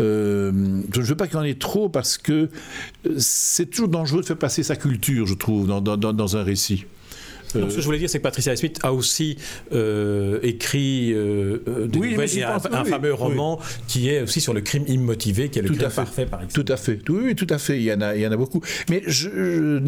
euh, 0.00 0.52
je 0.92 1.00
ne 1.00 1.04
veux 1.04 1.14
pas 1.14 1.26
qu'il 1.26 1.36
y 1.36 1.40
en 1.40 1.44
ait 1.44 1.54
trop 1.54 1.88
parce 1.88 2.18
que 2.18 2.48
c'est 3.18 3.66
toujours 3.66 3.88
dangereux 3.88 4.20
de 4.20 4.26
faire 4.26 4.36
passer 4.36 4.62
sa 4.62 4.76
culture, 4.76 5.26
je 5.26 5.34
trouve, 5.34 5.66
dans, 5.66 5.80
dans, 5.80 5.96
dans 5.96 6.36
un 6.36 6.42
récit. 6.42 6.86
Ce 7.52 7.58
que 7.58 7.80
je 7.80 7.84
voulais 7.84 7.98
dire, 7.98 8.10
c'est 8.10 8.18
que 8.18 8.22
Patricia 8.22 8.54
Smith 8.56 8.78
a 8.82 8.92
aussi 8.92 9.36
écrit 10.42 11.14
des 11.14 11.98
nouvelles, 11.98 12.44
un, 12.72 12.84
fameux 12.84 13.14
roman 13.14 13.60
qui 13.88 14.08
est 14.08 14.22
aussi 14.22 14.40
sur 14.40 14.54
le 14.54 14.60
crime 14.60 14.84
immotivé, 14.86 15.48
qui 15.48 15.58
est 15.58 15.62
le 15.62 15.68
crime 15.68 15.90
parfait, 15.90 16.26
par 16.26 16.42
exemple. 16.42 16.64
Tout 16.64 16.72
à 16.72 16.76
fait. 16.76 17.00
Oui, 17.08 17.34
tout 17.34 17.46
à 17.50 17.58
fait. 17.58 17.78
Il 17.78 17.84
y 17.84 17.92
en 17.92 18.00
a, 18.00 18.14
il 18.14 18.22
y 18.22 18.26
en 18.26 18.32
a 18.32 18.36
beaucoup. 18.36 18.60
Mais 18.88 19.02
je, 19.06 19.80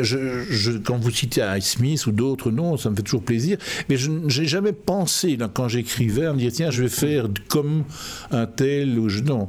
je, 0.00 0.70
quand 0.78 0.98
vous 0.98 1.10
citez 1.10 1.44
Ice 1.56 1.72
Smith 1.72 2.06
ou 2.06 2.12
d'autres 2.12 2.50
noms, 2.50 2.76
ça 2.76 2.90
me 2.90 2.96
fait 2.96 3.02
toujours 3.02 3.22
plaisir. 3.22 3.58
Mais 3.88 3.96
je 3.96 4.10
n'ai 4.10 4.46
jamais 4.46 4.72
pensé, 4.72 5.38
quand 5.52 5.68
j'écrivais, 5.68 6.26
à 6.26 6.32
me 6.32 6.38
dire 6.38 6.52
tiens, 6.52 6.70
je 6.70 6.82
vais 6.82 6.88
faire 6.88 7.28
comme 7.48 7.84
un 8.30 8.46
tel 8.46 8.98
ou 8.98 9.08
je 9.08 9.20
non. 9.20 9.48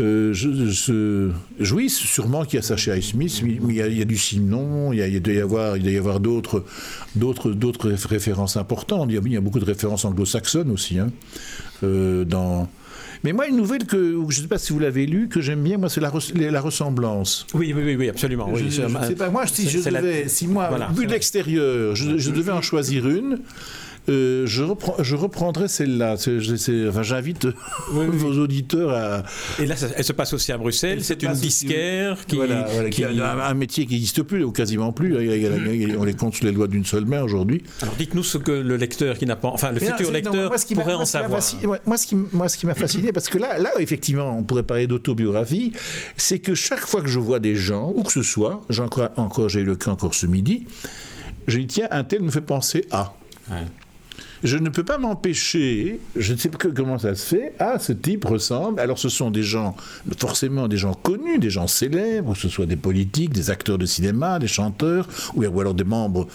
Euh, 0.00 0.32
je, 0.32 1.30
oui, 1.74 1.90
sûrement 1.90 2.44
qu'il 2.44 2.56
y 2.56 2.58
a 2.58 2.62
ça 2.62 2.76
chez 2.76 3.00
Smith, 3.00 3.42
mais 3.42 3.58
il 3.68 3.98
y 3.98 4.02
a, 4.02 4.04
du 4.04 4.16
Simon, 4.16 4.92
il, 4.92 5.00
y 5.00 5.02
a, 5.02 5.08
il 5.08 5.20
doit 5.20 5.34
y 5.34 5.40
avoir, 5.40 5.76
il 5.76 5.82
doit 5.82 5.92
y 5.92 5.96
avoir 5.96 6.20
d'autres, 6.20 6.64
d'autres, 7.16 7.50
d'autres 7.50 7.90
références 8.08 8.56
importantes. 8.56 9.06
Il 9.10 9.14
y 9.16 9.18
a, 9.18 9.20
il 9.24 9.32
y 9.32 9.36
a 9.36 9.40
beaucoup 9.40 9.60
de 9.60 9.64
références 9.64 10.04
anglo-saxonnes 10.04 10.70
aussi. 10.70 10.98
Hein, 10.98 11.10
euh, 11.82 12.24
dans, 12.24 12.68
mais 13.24 13.32
moi, 13.32 13.46
une 13.48 13.56
nouvelle 13.56 13.84
que 13.84 14.12
je 14.28 14.38
ne 14.38 14.42
sais 14.42 14.48
pas 14.48 14.58
si 14.58 14.72
vous 14.72 14.78
l'avez 14.78 15.06
lue, 15.06 15.28
que 15.28 15.40
j'aime 15.40 15.62
bien, 15.62 15.78
moi, 15.78 15.88
c'est 15.88 16.00
la, 16.00 16.12
la, 16.50 16.60
ressemblance. 16.60 17.46
Oui, 17.54 17.72
oui, 17.76 17.96
oui, 17.96 18.08
absolument. 18.08 18.54
Je, 18.54 18.68
sais 18.68 19.14
pas, 19.16 19.30
moi, 19.30 19.46
si 19.46 19.68
je 19.68 19.78
devais, 19.78 20.28
si 20.28 20.46
moi, 20.46 20.68
voilà, 20.68 20.88
vu 20.94 21.06
de 21.06 21.12
l'extérieur, 21.12 21.94
je, 21.94 22.30
devais 22.30 22.52
en 22.52 22.62
choisir 22.62 23.08
une. 23.08 23.40
Euh, 24.08 24.46
je, 24.46 24.62
reprends, 24.62 24.94
je 25.02 25.16
reprendrai 25.16 25.68
celle-là. 25.68 26.14
Enfin, 26.14 27.02
J'invite 27.02 27.48
vos 27.90 28.32
auditeurs 28.38 28.90
à. 28.90 29.22
Et 29.60 29.66
là, 29.66 29.74
elle 29.96 30.04
se 30.04 30.12
passe 30.12 30.32
aussi 30.32 30.52
à 30.52 30.58
Bruxelles. 30.58 31.04
C'est 31.04 31.22
une 31.22 31.32
disquaire 31.32 32.24
qui, 32.26 32.36
voilà, 32.36 32.66
qui, 32.90 33.04
a 33.04 33.46
un, 33.46 33.54
métier 33.54 33.86
qui 33.86 33.94
n'existe 33.94 34.22
plus, 34.22 34.44
ou 34.44 34.52
quasiment 34.52 34.92
plus. 34.92 35.16
On 35.98 36.04
les 36.04 36.14
compte 36.14 36.34
sur 36.34 36.46
les 36.46 36.52
doigts 36.52 36.68
d'une 36.68 36.84
seule 36.84 37.04
main 37.04 37.22
aujourd'hui. 37.22 37.62
Alors, 37.82 37.94
dites-nous 37.96 38.22
ce 38.22 38.38
que 38.38 38.52
le 38.52 38.76
lecteur 38.76 39.18
qui 39.18 39.26
n'a 39.26 39.36
pas, 39.36 39.48
enfin, 39.48 39.72
le 39.72 39.80
futur 39.80 40.10
lecteur 40.10 40.52
pourrait 40.74 40.94
en 40.94 41.04
savoir. 41.04 41.40
moi, 41.86 41.96
ce 41.96 42.06
qui, 42.06 42.16
moi, 42.32 42.48
ce 42.48 42.56
qui 42.56 42.66
m'a 42.66 42.74
fasciné, 42.74 43.12
parce 43.12 43.28
que 43.28 43.38
là, 43.38 43.58
là, 43.58 43.70
effectivement, 43.78 44.36
on 44.36 44.42
pourrait 44.42 44.62
parler 44.62 44.86
d'autobiographie, 44.86 45.72
c'est 46.16 46.38
que 46.38 46.54
chaque 46.54 46.80
fois 46.80 47.02
que 47.02 47.08
je 47.08 47.18
vois 47.18 47.40
des 47.40 47.54
gens, 47.54 47.92
où 47.94 48.02
que 48.02 48.12
ce 48.12 48.22
soit, 48.22 48.62
j'en 48.68 48.88
crois 48.88 49.12
encore, 49.16 49.48
j'ai 49.48 49.60
eu 49.60 49.64
le 49.64 49.76
cas 49.76 49.90
encore 49.90 50.14
ce 50.14 50.26
midi, 50.26 50.66
je 51.46 51.58
dis 51.58 51.66
tiens, 51.66 51.88
un 51.90 52.04
tel 52.04 52.22
me 52.22 52.30
fait 52.30 52.40
penser 52.40 52.84
à 52.90 53.14
je 54.44 54.56
ne 54.56 54.68
peux 54.68 54.84
pas 54.84 54.98
m'empêcher, 54.98 56.00
je 56.16 56.32
ne 56.32 56.38
sais 56.38 56.48
pas 56.48 56.58
comment 56.74 56.98
ça 56.98 57.14
se 57.14 57.26
fait, 57.26 57.54
ah, 57.58 57.78
ce 57.78 57.92
type 57.92 58.24
ressemble. 58.24 58.80
Alors 58.80 58.98
ce 58.98 59.08
sont 59.08 59.30
des 59.30 59.42
gens, 59.42 59.76
forcément 60.18 60.68
des 60.68 60.76
gens 60.76 60.94
connus, 60.94 61.38
des 61.38 61.50
gens 61.50 61.66
célèbres, 61.66 62.34
que 62.34 62.38
ce 62.38 62.48
soit 62.48 62.66
des 62.66 62.76
politiques, 62.76 63.32
des 63.32 63.50
acteurs 63.50 63.78
de 63.78 63.86
cinéma, 63.86 64.38
des 64.38 64.48
chanteurs, 64.48 65.08
ou, 65.34 65.42
alors 65.42 65.74
des 65.74 65.84
membres, 65.84 66.26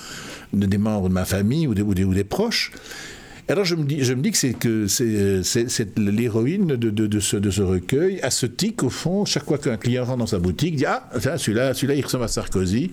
des 0.51 0.77
membres 0.77 1.09
de 1.09 1.13
ma 1.13 1.25
famille 1.25 1.67
ou 1.67 1.73
des, 1.73 1.81
ou 1.81 2.13
des 2.13 2.23
proches. 2.23 2.71
Alors 3.49 3.65
je 3.65 3.75
me 3.75 3.83
dis, 3.83 4.03
je 4.03 4.13
me 4.13 4.21
dis 4.21 4.31
que 4.31 4.37
c'est 4.37 4.53
que 4.53 4.87
c'est 4.87 5.99
l'héroïne 5.99 6.67
de, 6.67 6.89
de, 6.89 7.07
de, 7.07 7.19
ce, 7.19 7.35
de 7.35 7.51
ce 7.51 7.61
recueil 7.61 8.21
à 8.21 8.29
ce 8.29 8.45
tic 8.45 8.83
au 8.83 8.89
fond. 8.89 9.25
Chaque 9.25 9.43
fois 9.43 9.57
qu'un 9.57 9.75
client 9.75 10.05
rentre 10.05 10.19
dans 10.19 10.27
sa 10.27 10.39
boutique 10.39 10.77
dit 10.77 10.85
ah 10.85 11.09
celui-là 11.37 11.73
celui-là 11.73 11.95
il 11.95 12.05
ressemble 12.05 12.23
à 12.23 12.29
Sarkozy. 12.29 12.91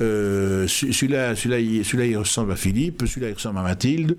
Euh, 0.00 0.68
celui-là 0.68 1.34
celui-là 1.34 1.58
il, 1.58 1.84
celui-là 1.84 2.06
il 2.06 2.16
ressemble 2.16 2.52
à 2.52 2.56
Philippe. 2.56 3.02
Celui-là 3.06 3.30
il 3.30 3.34
ressemble 3.34 3.58
à 3.58 3.62
Mathilde. 3.62 4.16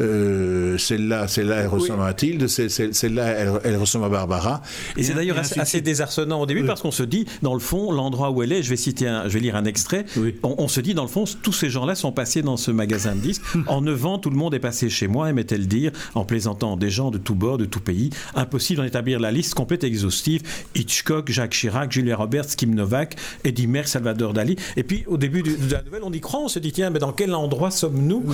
Euh, 0.00 0.78
celle-là 0.78 1.28
celle-là 1.28 1.56
elle 1.56 1.66
ressemble 1.68 2.02
à 2.02 2.06
Mathilde. 2.06 2.46
Celle-là 2.46 3.26
elle, 3.26 3.52
elle, 3.64 3.76
ressemble 3.76 4.06
à 4.06 4.08
Barbara. 4.08 4.62
Et, 4.96 5.02
c'est 5.02 5.14
d'ailleurs 5.14 5.38
assez, 5.38 5.80
désarçonnant 5.82 6.40
au 6.40 6.46
début 6.46 6.64
parce 6.64 6.80
qu'on 6.80 6.90
se 6.90 7.02
dit 7.02 7.26
dans 7.42 7.54
le 7.54 7.60
fond 7.60 7.92
l'endroit 7.92 8.30
où 8.30 8.42
elle 8.42 8.52
est 8.52 8.62
je 8.62 8.70
vais 8.70 8.76
citer 8.76 9.06
un, 9.06 9.28
je 9.28 9.34
vais 9.34 9.40
lire 9.40 9.56
un 9.56 9.64
extrait 9.64 10.06
on, 10.42 10.68
se 10.68 10.80
dit 10.80 10.94
dans 10.94 11.02
le 11.02 11.08
fond 11.08 11.24
tous 11.42 11.52
ces 11.52 11.68
gens-là 11.68 11.94
sont 11.94 12.12
passés 12.12 12.42
dans 12.42 12.56
ce 12.56 12.70
magasin 12.70 13.14
de 13.14 13.20
disques 13.20 13.42
en 13.66 13.82
9 13.82 14.06
ans 14.06 14.18
tout 14.18 14.30
le 14.30 14.36
monde 14.36 14.54
est 14.54 14.58
passé 14.58 14.88
chez 14.88 15.06
moi 15.06 15.17
aimait-elle 15.26 15.66
dire, 15.66 15.92
en 16.14 16.24
plaisantant 16.24 16.76
des 16.76 16.90
gens 16.90 17.10
de 17.10 17.18
tous 17.18 17.34
bords, 17.34 17.58
de 17.58 17.64
tout 17.64 17.80
pays. 17.80 18.10
Impossible 18.34 18.78
d'en 18.78 18.84
établir 18.84 19.20
la 19.20 19.32
liste 19.32 19.54
complète 19.54 19.84
et 19.84 19.86
exhaustive. 19.86 20.42
Hitchcock, 20.74 21.30
Jacques 21.30 21.52
Chirac, 21.52 21.92
Julia 21.92 22.16
Roberts, 22.16 22.56
Kim 22.56 22.74
Novak, 22.74 23.16
Eddie 23.44 23.66
Merckx, 23.66 23.92
Salvador 23.92 24.32
Dali. 24.32 24.56
Et 24.76 24.82
puis, 24.82 25.04
au 25.06 25.16
début 25.16 25.42
de 25.42 25.72
la 25.72 25.82
nouvelle, 25.82 26.02
on 26.04 26.12
y 26.12 26.20
croit, 26.20 26.40
on 26.40 26.48
se 26.48 26.58
dit, 26.58 26.72
tiens, 26.72 26.90
mais 26.90 26.98
dans 26.98 27.12
quel 27.12 27.34
endroit 27.34 27.70
sommes-nous 27.70 28.24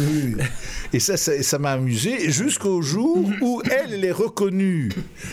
Et 0.92 1.00
ça, 1.00 1.16
ça 1.16 1.58
m'a 1.58 1.72
amusé 1.72 2.30
jusqu'au 2.30 2.82
jour 2.82 3.28
où 3.40 3.62
elle, 3.70 3.94
elle 3.94 4.04
est 4.04 4.12
reconnue. 4.12 4.90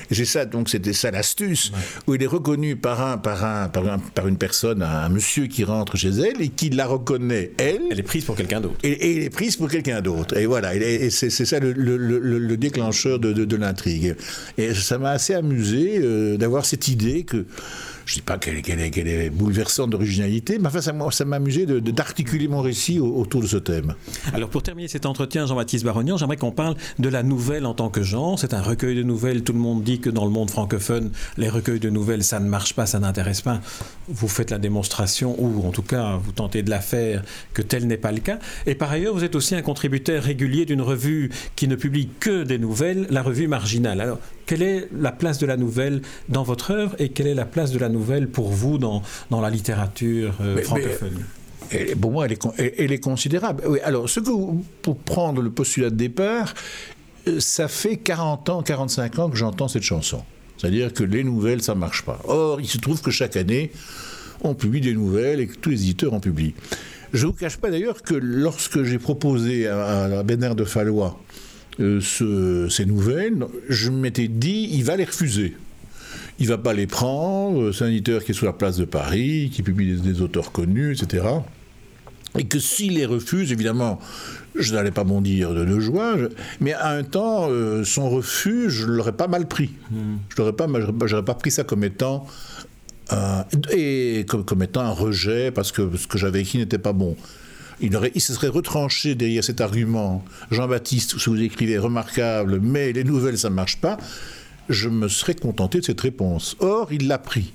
J'ai 0.09 0.25
ça, 0.25 0.45
donc 0.45 0.69
c'était 0.69 0.93
ça 0.93 1.11
l'astuce, 1.11 1.71
où 2.07 2.15
il 2.15 2.23
est 2.23 2.27
reconnu 2.27 2.75
par 2.75 3.01
un, 3.01 3.17
par 3.17 3.43
un, 3.43 3.69
par 3.69 4.27
une 4.27 4.37
personne, 4.37 4.81
un 4.81 5.09
monsieur 5.09 5.47
qui 5.47 5.63
rentre 5.63 5.97
chez 5.97 6.09
elle 6.09 6.41
et 6.41 6.49
qui 6.49 6.69
la 6.69 6.87
reconnaît, 6.87 7.51
elle. 7.57 7.81
Elle 7.91 7.99
est 7.99 8.03
prise 8.03 8.25
pour 8.25 8.35
quelqu'un 8.35 8.61
d'autre. 8.61 8.77
Et, 8.83 8.91
et, 8.91 9.17
elle 9.17 9.23
est 9.23 9.29
prise 9.29 9.55
pour 9.55 9.69
quelqu'un 9.69 10.01
d'autre. 10.01 10.37
Et 10.37 10.45
voilà, 10.45 10.75
et, 10.75 11.09
c'est 11.09 11.40
c'est 11.45 11.55
ça 11.55 11.59
le, 11.59 12.55
déclencheur 12.55 13.17
de, 13.17 13.55
l'intrigue. 13.55 14.15
Et 14.57 14.75
ça 14.75 14.99
m'a 14.99 15.11
assez 15.11 15.33
amusé 15.33 15.97
euh, 15.97 16.37
d'avoir 16.37 16.65
cette 16.65 16.87
idée 16.87 17.23
que 17.23 17.45
je 18.05 18.13
ne 18.13 18.15
dis 18.15 18.21
pas 18.21 18.37
qu'elle 18.37 18.57
est, 18.57 19.29
bouleversante 19.29 19.89
d'originalité, 19.89 20.59
mais 20.59 20.69
ça 20.81 21.25
m'a 21.25 21.35
amusé 21.35 21.65
d'articuler 21.65 22.47
mon 22.47 22.61
récit 22.61 22.99
autour 22.99 23.41
de 23.41 23.47
ce 23.47 23.57
thème. 23.57 23.95
Alors, 24.33 24.49
pour 24.49 24.63
terminer 24.63 24.87
cet 24.87 25.05
entretien, 25.05 25.45
Jean-Baptiste 25.45 25.85
Barognan, 25.85 26.17
j'aimerais 26.17 26.37
qu'on 26.37 26.51
parle 26.51 26.75
de 26.99 27.09
la 27.09 27.23
nouvelle 27.23 27.65
en 27.65 27.73
tant 27.73 27.89
que 27.89 28.03
genre. 28.03 28.39
C'est 28.39 28.53
un 28.53 28.61
recueil 28.61 28.95
de 28.95 29.03
nouvelles. 29.03 29.43
Tout 29.43 29.53
le 29.53 29.59
monde 29.59 29.83
dit 29.83 29.99
que 29.99 30.09
dans 30.09 30.25
le 30.25 30.31
monde 30.31 30.49
francophone, 30.49 31.11
les 31.37 31.49
recueils 31.49 31.79
de 31.79 31.89
nouvelles, 31.89 32.23
ça 32.23 32.39
ne 32.39 32.47
marche 32.47 32.73
pas, 32.73 32.85
ça 32.85 32.99
n'intéresse 32.99 33.41
pas. 33.41 33.61
Vous 34.07 34.27
faites 34.27 34.51
la 34.51 34.57
démonstration, 34.57 35.35
ou 35.39 35.65
en 35.65 35.71
tout 35.71 35.83
cas, 35.83 36.17
vous 36.17 36.31
tentez 36.31 36.63
de 36.63 36.69
la 36.69 36.79
faire, 36.79 37.23
que 37.53 37.61
tel 37.61 37.87
n'est 37.87 37.97
pas 37.97 38.11
le 38.11 38.19
cas. 38.19 38.39
Et 38.65 38.75
par 38.75 38.91
ailleurs, 38.91 39.13
vous 39.13 39.23
êtes 39.23 39.35
aussi 39.35 39.55
un 39.55 39.61
contributeur 39.61 40.23
régulier 40.23 40.65
d'une 40.65 40.81
revue 40.81 41.31
qui 41.55 41.67
ne 41.67 41.75
publie 41.75 42.09
que 42.19 42.43
des 42.43 42.57
nouvelles, 42.57 43.07
la 43.09 43.21
revue 43.21 43.47
Marginale. 43.47 44.17
Quelle 44.45 44.61
est 44.61 44.87
la 44.97 45.11
place 45.11 45.37
de 45.37 45.45
la 45.45 45.57
nouvelle 45.57 46.01
dans 46.29 46.43
votre 46.43 46.71
œuvre 46.71 46.95
et 46.99 47.09
quelle 47.09 47.27
est 47.27 47.35
la 47.35 47.45
place 47.45 47.71
de 47.71 47.79
la 47.79 47.89
nouvelle 47.89 48.27
pour 48.27 48.49
vous 48.49 48.77
dans, 48.77 49.01
dans 49.29 49.41
la 49.41 49.49
littérature 49.49 50.35
euh, 50.41 50.61
francophone 50.61 51.25
pour 51.99 52.11
moi, 52.11 52.25
elle 52.25 52.33
est, 52.33 52.73
elle 52.77 52.91
est 52.91 52.99
considérable. 52.99 53.63
Oui, 53.67 53.79
alors, 53.83 54.09
ce 54.09 54.19
que 54.19 54.29
pour 54.81 54.97
prendre 54.97 55.41
le 55.41 55.49
postulat 55.49 55.89
de 55.89 55.95
départ, 55.95 56.53
euh, 57.27 57.39
ça 57.39 57.67
fait 57.67 57.97
40 57.97 58.49
ans, 58.49 58.61
45 58.61 59.19
ans 59.19 59.29
que 59.29 59.37
j'entends 59.37 59.67
cette 59.67 59.83
chanson. 59.83 60.23
C'est-à-dire 60.57 60.93
que 60.93 61.03
les 61.03 61.23
nouvelles, 61.23 61.61
ça 61.61 61.73
ne 61.73 61.79
marche 61.79 62.03
pas. 62.03 62.19
Or, 62.25 62.61
il 62.61 62.67
se 62.67 62.77
trouve 62.77 63.01
que 63.01 63.11
chaque 63.11 63.35
année, 63.35 63.71
on 64.41 64.53
publie 64.53 64.81
des 64.81 64.93
nouvelles 64.93 65.39
et 65.39 65.47
que 65.47 65.55
tous 65.55 65.69
les 65.69 65.81
éditeurs 65.83 66.13
en 66.13 66.19
publient. 66.19 66.53
Je 67.13 67.25
ne 67.25 67.31
vous 67.31 67.37
cache 67.37 67.57
pas 67.57 67.69
d'ailleurs 67.69 68.03
que 68.03 68.13
lorsque 68.13 68.83
j'ai 68.83 68.99
proposé 68.99 69.67
à, 69.67 70.19
à 70.19 70.23
Bernard 70.23 70.55
de 70.55 70.63
Fallois 70.63 71.19
euh, 71.79 72.69
ces 72.69 72.85
nouvelles, 72.85 73.45
je 73.69 73.89
m'étais 73.89 74.27
dit, 74.27 74.69
il 74.71 74.83
va 74.83 74.97
les 74.97 75.05
refuser. 75.05 75.55
Il 76.39 76.47
va 76.47 76.57
pas 76.57 76.73
les 76.73 76.87
prendre, 76.87 77.71
c'est 77.71 77.85
un 77.85 77.89
éditeur 77.89 78.23
qui 78.23 78.31
est 78.31 78.33
sous 78.33 78.45
la 78.45 78.53
place 78.53 78.77
de 78.77 78.85
Paris, 78.85 79.51
qui 79.53 79.61
publie 79.61 79.99
des, 79.99 80.21
auteurs 80.21 80.51
connus, 80.51 80.93
etc. 80.93 81.25
Et 82.37 82.45
que 82.45 82.59
s'il 82.59 82.95
les 82.95 83.05
refuse, 83.05 83.51
évidemment, 83.51 83.99
je 84.55 84.73
n'allais 84.73 84.91
pas 84.91 85.03
bondir 85.03 85.53
de, 85.53 85.65
de 85.65 85.79
joie, 85.79 86.15
mais 86.59 86.73
à 86.73 86.89
un 86.89 87.03
temps, 87.03 87.47
euh, 87.49 87.83
son 87.83 88.09
refus, 88.09 88.69
je 88.69 88.85
l'aurais 88.85 89.11
pas 89.11 89.27
mal 89.27 89.47
pris. 89.47 89.71
Je 90.29 90.41
n'aurais 90.41 90.53
pas, 90.53 90.67
j'aurais 91.05 91.25
pas 91.25 91.35
pris 91.35 91.51
ça 91.51 91.63
comme 91.63 91.83
étant 91.83 92.25
et 93.73 94.25
comme, 94.27 94.63
étant 94.63 94.81
un 94.81 94.91
rejet 94.91 95.51
parce 95.51 95.73
que 95.73 95.97
ce 95.97 96.07
que 96.07 96.17
j'avais 96.17 96.41
écrit 96.41 96.59
n'était 96.59 96.77
pas 96.77 96.93
bon 96.93 97.17
il, 97.81 98.21
se 98.21 98.33
serait 98.33 98.47
retranché 98.47 99.15
derrière 99.15 99.43
cet 99.43 99.61
argument, 99.61 100.23
Jean-Baptiste, 100.51 101.17
si 101.17 101.29
vous 101.29 101.41
écrivez 101.41 101.77
remarquable, 101.77 102.59
mais 102.61 102.93
les 102.93 103.03
nouvelles, 103.03 103.37
ça 103.37 103.49
ne 103.49 103.55
marche 103.55 103.77
pas, 103.77 103.97
je 104.69 104.89
me 104.89 105.07
serais 105.07 105.35
contenté 105.35 105.79
de 105.79 105.85
cette 105.85 106.01
réponse. 106.01 106.55
Or, 106.59 106.91
il 106.91 107.07
l'a 107.07 107.17
pris. 107.17 107.53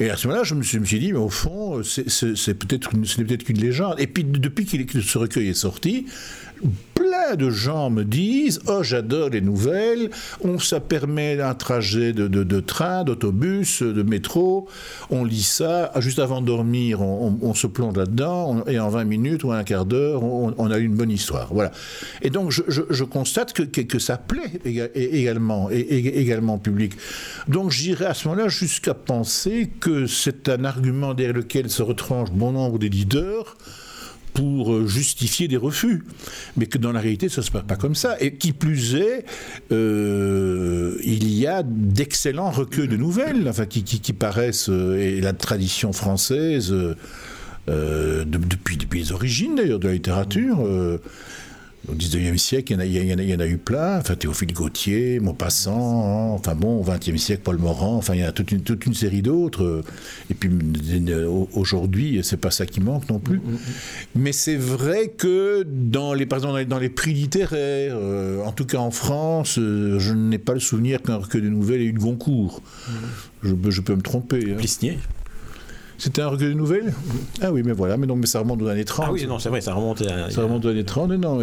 Et 0.00 0.10
à 0.10 0.16
ce 0.16 0.26
moment-là, 0.26 0.44
je 0.44 0.54
me 0.54 0.62
suis, 0.62 0.98
dit, 0.98 1.12
mais 1.12 1.18
au 1.18 1.28
fond, 1.28 1.82
c'est 1.82 2.54
peut-être 2.54 2.90
peut 2.90 3.36
qu'une 3.36 3.60
légende. 3.60 3.96
Et 3.98 4.06
puis, 4.06 4.24
depuis 4.24 4.64
que 4.64 5.00
ce 5.00 5.18
recueil 5.18 5.48
est 5.48 5.54
sorti, 5.54 6.06
de 7.34 7.50
gens 7.50 7.90
me 7.90 8.04
disent 8.04 8.60
Oh, 8.68 8.82
j'adore 8.82 9.30
les 9.30 9.40
nouvelles. 9.40 10.10
On, 10.44 10.58
ça 10.58 10.78
permet 10.78 11.40
un 11.40 11.54
trajet 11.54 12.12
de, 12.12 12.60
train, 12.60 13.02
d'autobus, 13.02 13.82
de 13.82 14.02
métro. 14.02 14.68
On 15.10 15.24
lit 15.24 15.42
ça. 15.42 15.90
Juste 15.98 16.20
avant 16.20 16.40
de 16.40 16.46
dormir, 16.46 17.00
on, 17.00 17.54
se 17.54 17.66
plonge 17.66 17.96
là-dedans. 17.96 18.64
Et 18.66 18.78
en 18.78 18.88
20 18.88 19.04
minutes 19.04 19.44
ou 19.44 19.52
un 19.52 19.64
quart 19.64 19.86
d'heure, 19.86 20.22
on, 20.22 20.70
a 20.70 20.78
une 20.78 20.94
bonne 20.94 21.10
histoire. 21.10 21.52
Voilà. 21.52 21.72
Et 22.22 22.30
donc, 22.30 22.52
je, 22.52 23.04
constate 23.04 23.52
que, 23.52 23.62
que, 23.62 23.98
ça 23.98 24.16
plaît 24.16 24.60
également, 24.94 25.70
et, 25.70 26.20
également 26.20 26.58
public. 26.58 26.92
Donc, 27.48 27.70
j'irai 27.70 28.06
à 28.06 28.14
ce 28.14 28.28
moment-là 28.28 28.48
jusqu'à 28.48 28.94
penser 28.94 29.70
que 29.80 30.06
c'est 30.06 30.48
un 30.48 30.64
argument 30.64 31.14
derrière 31.14 31.34
lequel 31.34 31.70
se 31.70 31.82
retranche 31.82 32.30
bon 32.30 32.52
nombre 32.52 32.78
d'éditeurs 32.78 33.56
pour 34.36 34.74
euh, 34.74 34.86
justifier 34.86 35.48
des 35.48 35.56
refus. 35.56 36.04
Mais 36.56 36.66
que 36.66 36.76
dans 36.76 36.92
la 36.92 37.00
réalité, 37.00 37.28
ça 37.30 37.40
ne 37.40 37.46
se 37.46 37.50
passe 37.50 37.64
pas 37.66 37.76
comme 37.76 37.94
ça. 37.94 38.16
Et 38.20 38.34
qui 38.34 38.52
plus 38.52 38.94
est, 38.94 39.24
euh, 39.72 40.98
il 41.02 41.32
y 41.32 41.46
a 41.46 41.62
d'excellents 41.64 42.50
recueils 42.50 42.86
de 42.86 42.98
nouvelles 42.98 43.48
enfin, 43.48 43.64
qui, 43.64 44.12
paraissent, 44.12 44.68
euh, 44.68 44.98
et 44.98 45.20
la 45.22 45.32
tradition 45.32 45.92
française 45.92 46.74
depuis, 47.66 48.76
depuis 48.76 49.00
les 49.00 49.12
origines 49.12 49.56
d'ailleurs 49.56 49.80
de 49.80 49.88
la 49.88 49.94
littérature. 49.94 50.58
Au 51.88 51.94
19e 51.94 52.36
siècle, 52.36 52.76
il 52.84 52.92
y, 52.92 53.14
en 53.14 53.18
a, 53.18 53.44
en 53.44 53.46
eu 53.46 53.58
plein. 53.58 53.98
Enfin, 53.98 54.16
Théophile 54.16 54.52
Gautier, 54.52 55.20
Maupassant, 55.20 56.34
enfin 56.34 56.54
bon, 56.54 56.80
au 56.80 56.84
20e 56.84 57.16
siècle, 57.16 57.42
Paul 57.44 57.58
Morand, 57.58 57.96
enfin, 57.96 58.14
il 58.14 58.20
y 58.20 58.24
a 58.24 58.32
toute 58.32 58.50
une, 58.50 58.94
série 58.94 59.22
d'autres. 59.22 59.84
Et 60.30 60.34
puis, 60.34 60.50
aujourd'hui, 61.54 62.20
c'est 62.24 62.38
pas 62.38 62.50
ça 62.50 62.66
qui 62.66 62.80
manque 62.80 63.08
non 63.08 63.20
plus. 63.20 63.40
Mais 64.16 64.32
c'est 64.32 64.56
vrai 64.56 65.08
que, 65.16 65.64
dans 65.64 66.12
les, 66.12 66.26
par 66.26 66.38
exemple, 66.38 66.64
dans 66.64 66.78
les 66.78 66.90
prix 66.90 67.12
littéraires, 67.12 67.96
euh, 67.96 68.42
en 68.42 68.52
tout 68.52 68.66
cas 68.66 68.78
en 68.78 68.90
France, 68.90 69.58
euh, 69.58 69.98
je 69.98 70.12
n'ai 70.12 70.38
pas 70.38 70.54
le 70.54 70.60
souvenir 70.60 71.02
qu'un 71.02 71.16
recueil 71.16 71.42
de 71.42 71.48
nouvelles 71.48 71.82
ait 71.82 71.86
eu 71.86 71.92
de 71.92 71.98
Goncourt. 71.98 72.62
Je, 73.42 73.80
peux 73.80 73.94
me 73.94 74.02
tromper. 74.02 74.52
Hein. 74.52 74.56
C'était 75.98 76.22
un 76.22 76.28
recueil 76.28 76.48
de 76.50 76.54
nouvelles? 76.54 76.92
Ah 77.42 77.52
oui, 77.52 77.62
mais 77.64 77.72
voilà, 77.72 77.96
mais 77.96 78.06
non, 78.06 78.16
mais 78.16 78.26
ça 78.26 78.40
remonte 78.40 78.62
aux 78.62 78.68
années 78.68 78.84
30. 78.84 79.06
Ah 79.08 79.12
oui, 79.12 79.26
non, 79.26 79.38
c'est 79.38 79.48
vrai, 79.48 79.60
ça 79.60 79.74
remonte 79.74 80.02
à... 80.02 80.30
Ça 80.30 80.42
remonte 80.42 80.64
aux 80.64 80.68
années 80.68 80.84
30, 80.84 81.12
non. 81.12 81.40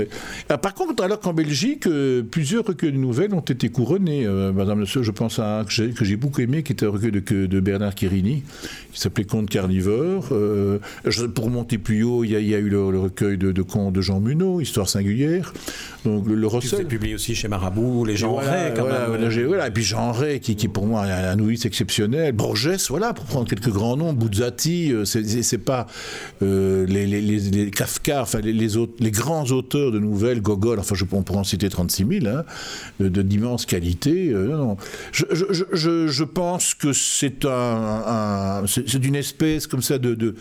Ah, 0.49 0.57
par 0.57 0.73
contre, 0.73 1.03
alors 1.03 1.19
qu'en 1.19 1.33
Belgique, 1.33 1.87
euh, 1.87 2.23
plusieurs 2.23 2.65
recueils 2.65 2.91
de 2.91 2.97
nouvelles 2.97 3.33
ont 3.33 3.39
été 3.39 3.69
couronnés. 3.69 4.25
Euh, 4.25 4.51
Madame 4.51 4.85
je 4.85 5.11
pense 5.11 5.39
à 5.39 5.59
un 5.59 5.63
que 5.63 6.05
j'ai 6.05 6.15
beaucoup 6.15 6.41
aimé, 6.41 6.63
qui 6.63 6.73
était 6.73 6.85
un 6.85 6.89
recueil 6.89 7.11
de, 7.11 7.45
de 7.45 7.59
Bernard 7.59 7.95
Quirini, 7.95 8.43
qui 8.91 8.99
s'appelait 8.99 9.25
Conte 9.25 9.49
carnivore. 9.49 10.29
Euh, 10.31 10.79
pour 11.33 11.49
monter 11.49 11.77
plus 11.77 12.03
haut, 12.03 12.23
il 12.23 12.31
y, 12.31 12.55
a, 12.55 12.59
eu 12.59 12.69
le, 12.69 12.83
recueil 12.99 13.37
de, 13.37 13.51
de 13.51 13.61
contes 13.61 13.93
de 13.93 14.01
Jean 14.01 14.19
Munot, 14.19 14.61
Histoire 14.61 14.89
singulière. 14.89 15.53
Donc 16.05 16.27
le, 16.27 16.35
le 16.35 16.83
publié 16.85 17.15
aussi 17.15 17.33
chez 17.35 17.47
Marabout, 17.47 18.05
les 18.05 18.15
Jean 18.15 18.35
Ray, 18.35 18.73
quand 18.75 18.85
même. 18.85 19.47
Voilà, 19.47 19.67
et 19.67 19.71
puis 19.71 19.83
Jean 19.83 20.11
Ray, 20.11 20.39
qui, 20.39 20.55
qui 20.55 20.67
pour 20.67 20.85
moi 20.85 21.03
un, 21.03 21.31
un 21.31 21.35
novice 21.35 21.65
exceptionnel. 21.65 22.33
Borges, 22.33 22.77
voilà, 22.89 23.13
pour 23.13 23.25
prendre 23.25 23.47
quelques 23.47 23.69
grands 23.69 23.97
noms. 23.97 24.13
Buzzati, 24.43 24.91
euh, 24.91 25.05
c'est 25.05 25.57
pas 25.57 25.87
euh, 26.41 26.85
les, 26.85 27.71
Kafka, 27.71 28.21
enfin 28.21 28.39
les, 28.41 28.77
autres, 28.77 28.93
les 28.99 29.11
grands 29.11 29.45
auteurs 29.45 29.91
de 29.91 29.99
nouvelles, 29.99 30.41
Gogol, 30.41 30.79
enfin 30.79 30.95
je, 30.95 31.05
on 31.11 31.23
en 31.33 31.43
citer 31.43 31.69
36 31.69 32.05
000, 32.21 32.27
hein, 32.27 32.43
de, 32.99 33.21
d'immense 33.21 33.65
qualité. 33.65 34.29
Euh, 34.31 34.75
Je, 35.13 36.23
pense 36.23 36.73
que 36.73 36.93
c'est 36.93 37.45
un, 37.45 38.63
c'est, 38.67 39.05
une 39.05 39.15
espèce 39.15 39.67
comme 39.67 39.81
ça 39.81 39.97
de, 39.97 40.15
de, 40.15 40.35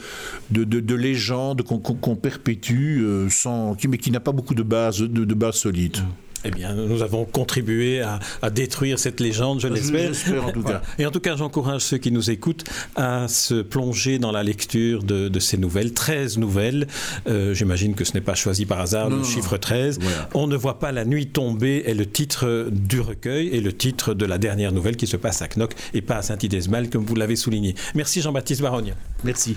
de, 0.50 0.64
de 0.64 0.94
légende 0.94 1.62
qu'on, 1.62 2.16
perpétue, 2.16 3.02
sans, 3.28 3.76
mais 3.88 3.98
qui 3.98 4.10
n'a 4.10 4.20
pas 4.20 4.32
beaucoup 4.32 4.54
de 4.54 4.62
base, 4.62 5.00
de, 5.00 5.24
de 5.24 5.34
base 5.34 5.56
solide. 5.56 5.98
Eh 6.44 6.50
bien, 6.50 6.74
nous 6.74 7.02
avons 7.02 7.24
contribué 7.24 8.02
à, 8.02 8.50
détruire 8.50 8.98
cette 8.98 9.20
légende, 9.20 9.60
je 9.60 9.68
l'espère. 9.68 10.12
en 10.44 10.52
tout 10.52 10.62
cas. 10.62 10.82
Et 10.98 11.06
en 11.06 11.10
tout 11.10 11.20
cas, 11.20 11.36
j'encourage 11.36 11.82
ceux 11.82 11.98
qui 11.98 12.10
nous 12.10 12.30
écoutent 12.30 12.64
à 12.96 13.28
se 13.28 13.62
plonger 13.62 14.18
dans 14.18 14.32
la 14.32 14.42
lecture 14.42 15.02
de, 15.02 15.38
ces 15.38 15.56
nouvelles. 15.56 15.92
13 15.92 16.38
nouvelles. 16.38 16.86
Euh, 17.26 17.54
j'imagine 17.54 17.94
que 17.94 18.04
ce 18.04 18.14
n'est 18.14 18.20
pas 18.20 18.34
choisi 18.34 18.66
par 18.66 18.80
hasard, 18.80 19.10
le 19.10 19.22
chiffre 19.24 19.56
13. 19.56 19.98
On 20.34 20.46
ne 20.46 20.56
voit 20.56 20.78
pas 20.78 20.92
la 20.92 21.04
nuit 21.04 21.26
tomber 21.26 21.82
est 21.86 21.94
le 21.94 22.06
titre 22.06 22.68
du 22.70 23.00
recueil 23.00 23.48
et 23.48 23.60
le 23.60 23.72
titre 23.72 24.14
de 24.14 24.26
la 24.26 24.38
dernière 24.38 24.72
nouvelle 24.72 24.96
qui 24.96 25.06
se 25.06 25.16
passe 25.16 25.42
à 25.42 25.48
Knock 25.48 25.74
et 25.94 26.02
pas 26.02 26.16
à 26.16 26.22
Saint-Idesmal, 26.22 26.90
comme 26.90 27.04
vous 27.04 27.14
l'avez 27.14 27.36
souligné. 27.36 27.74
Merci 27.94 28.20
Jean-Baptiste 28.20 28.62
Barogne. 28.62 28.94
Merci. 29.24 29.56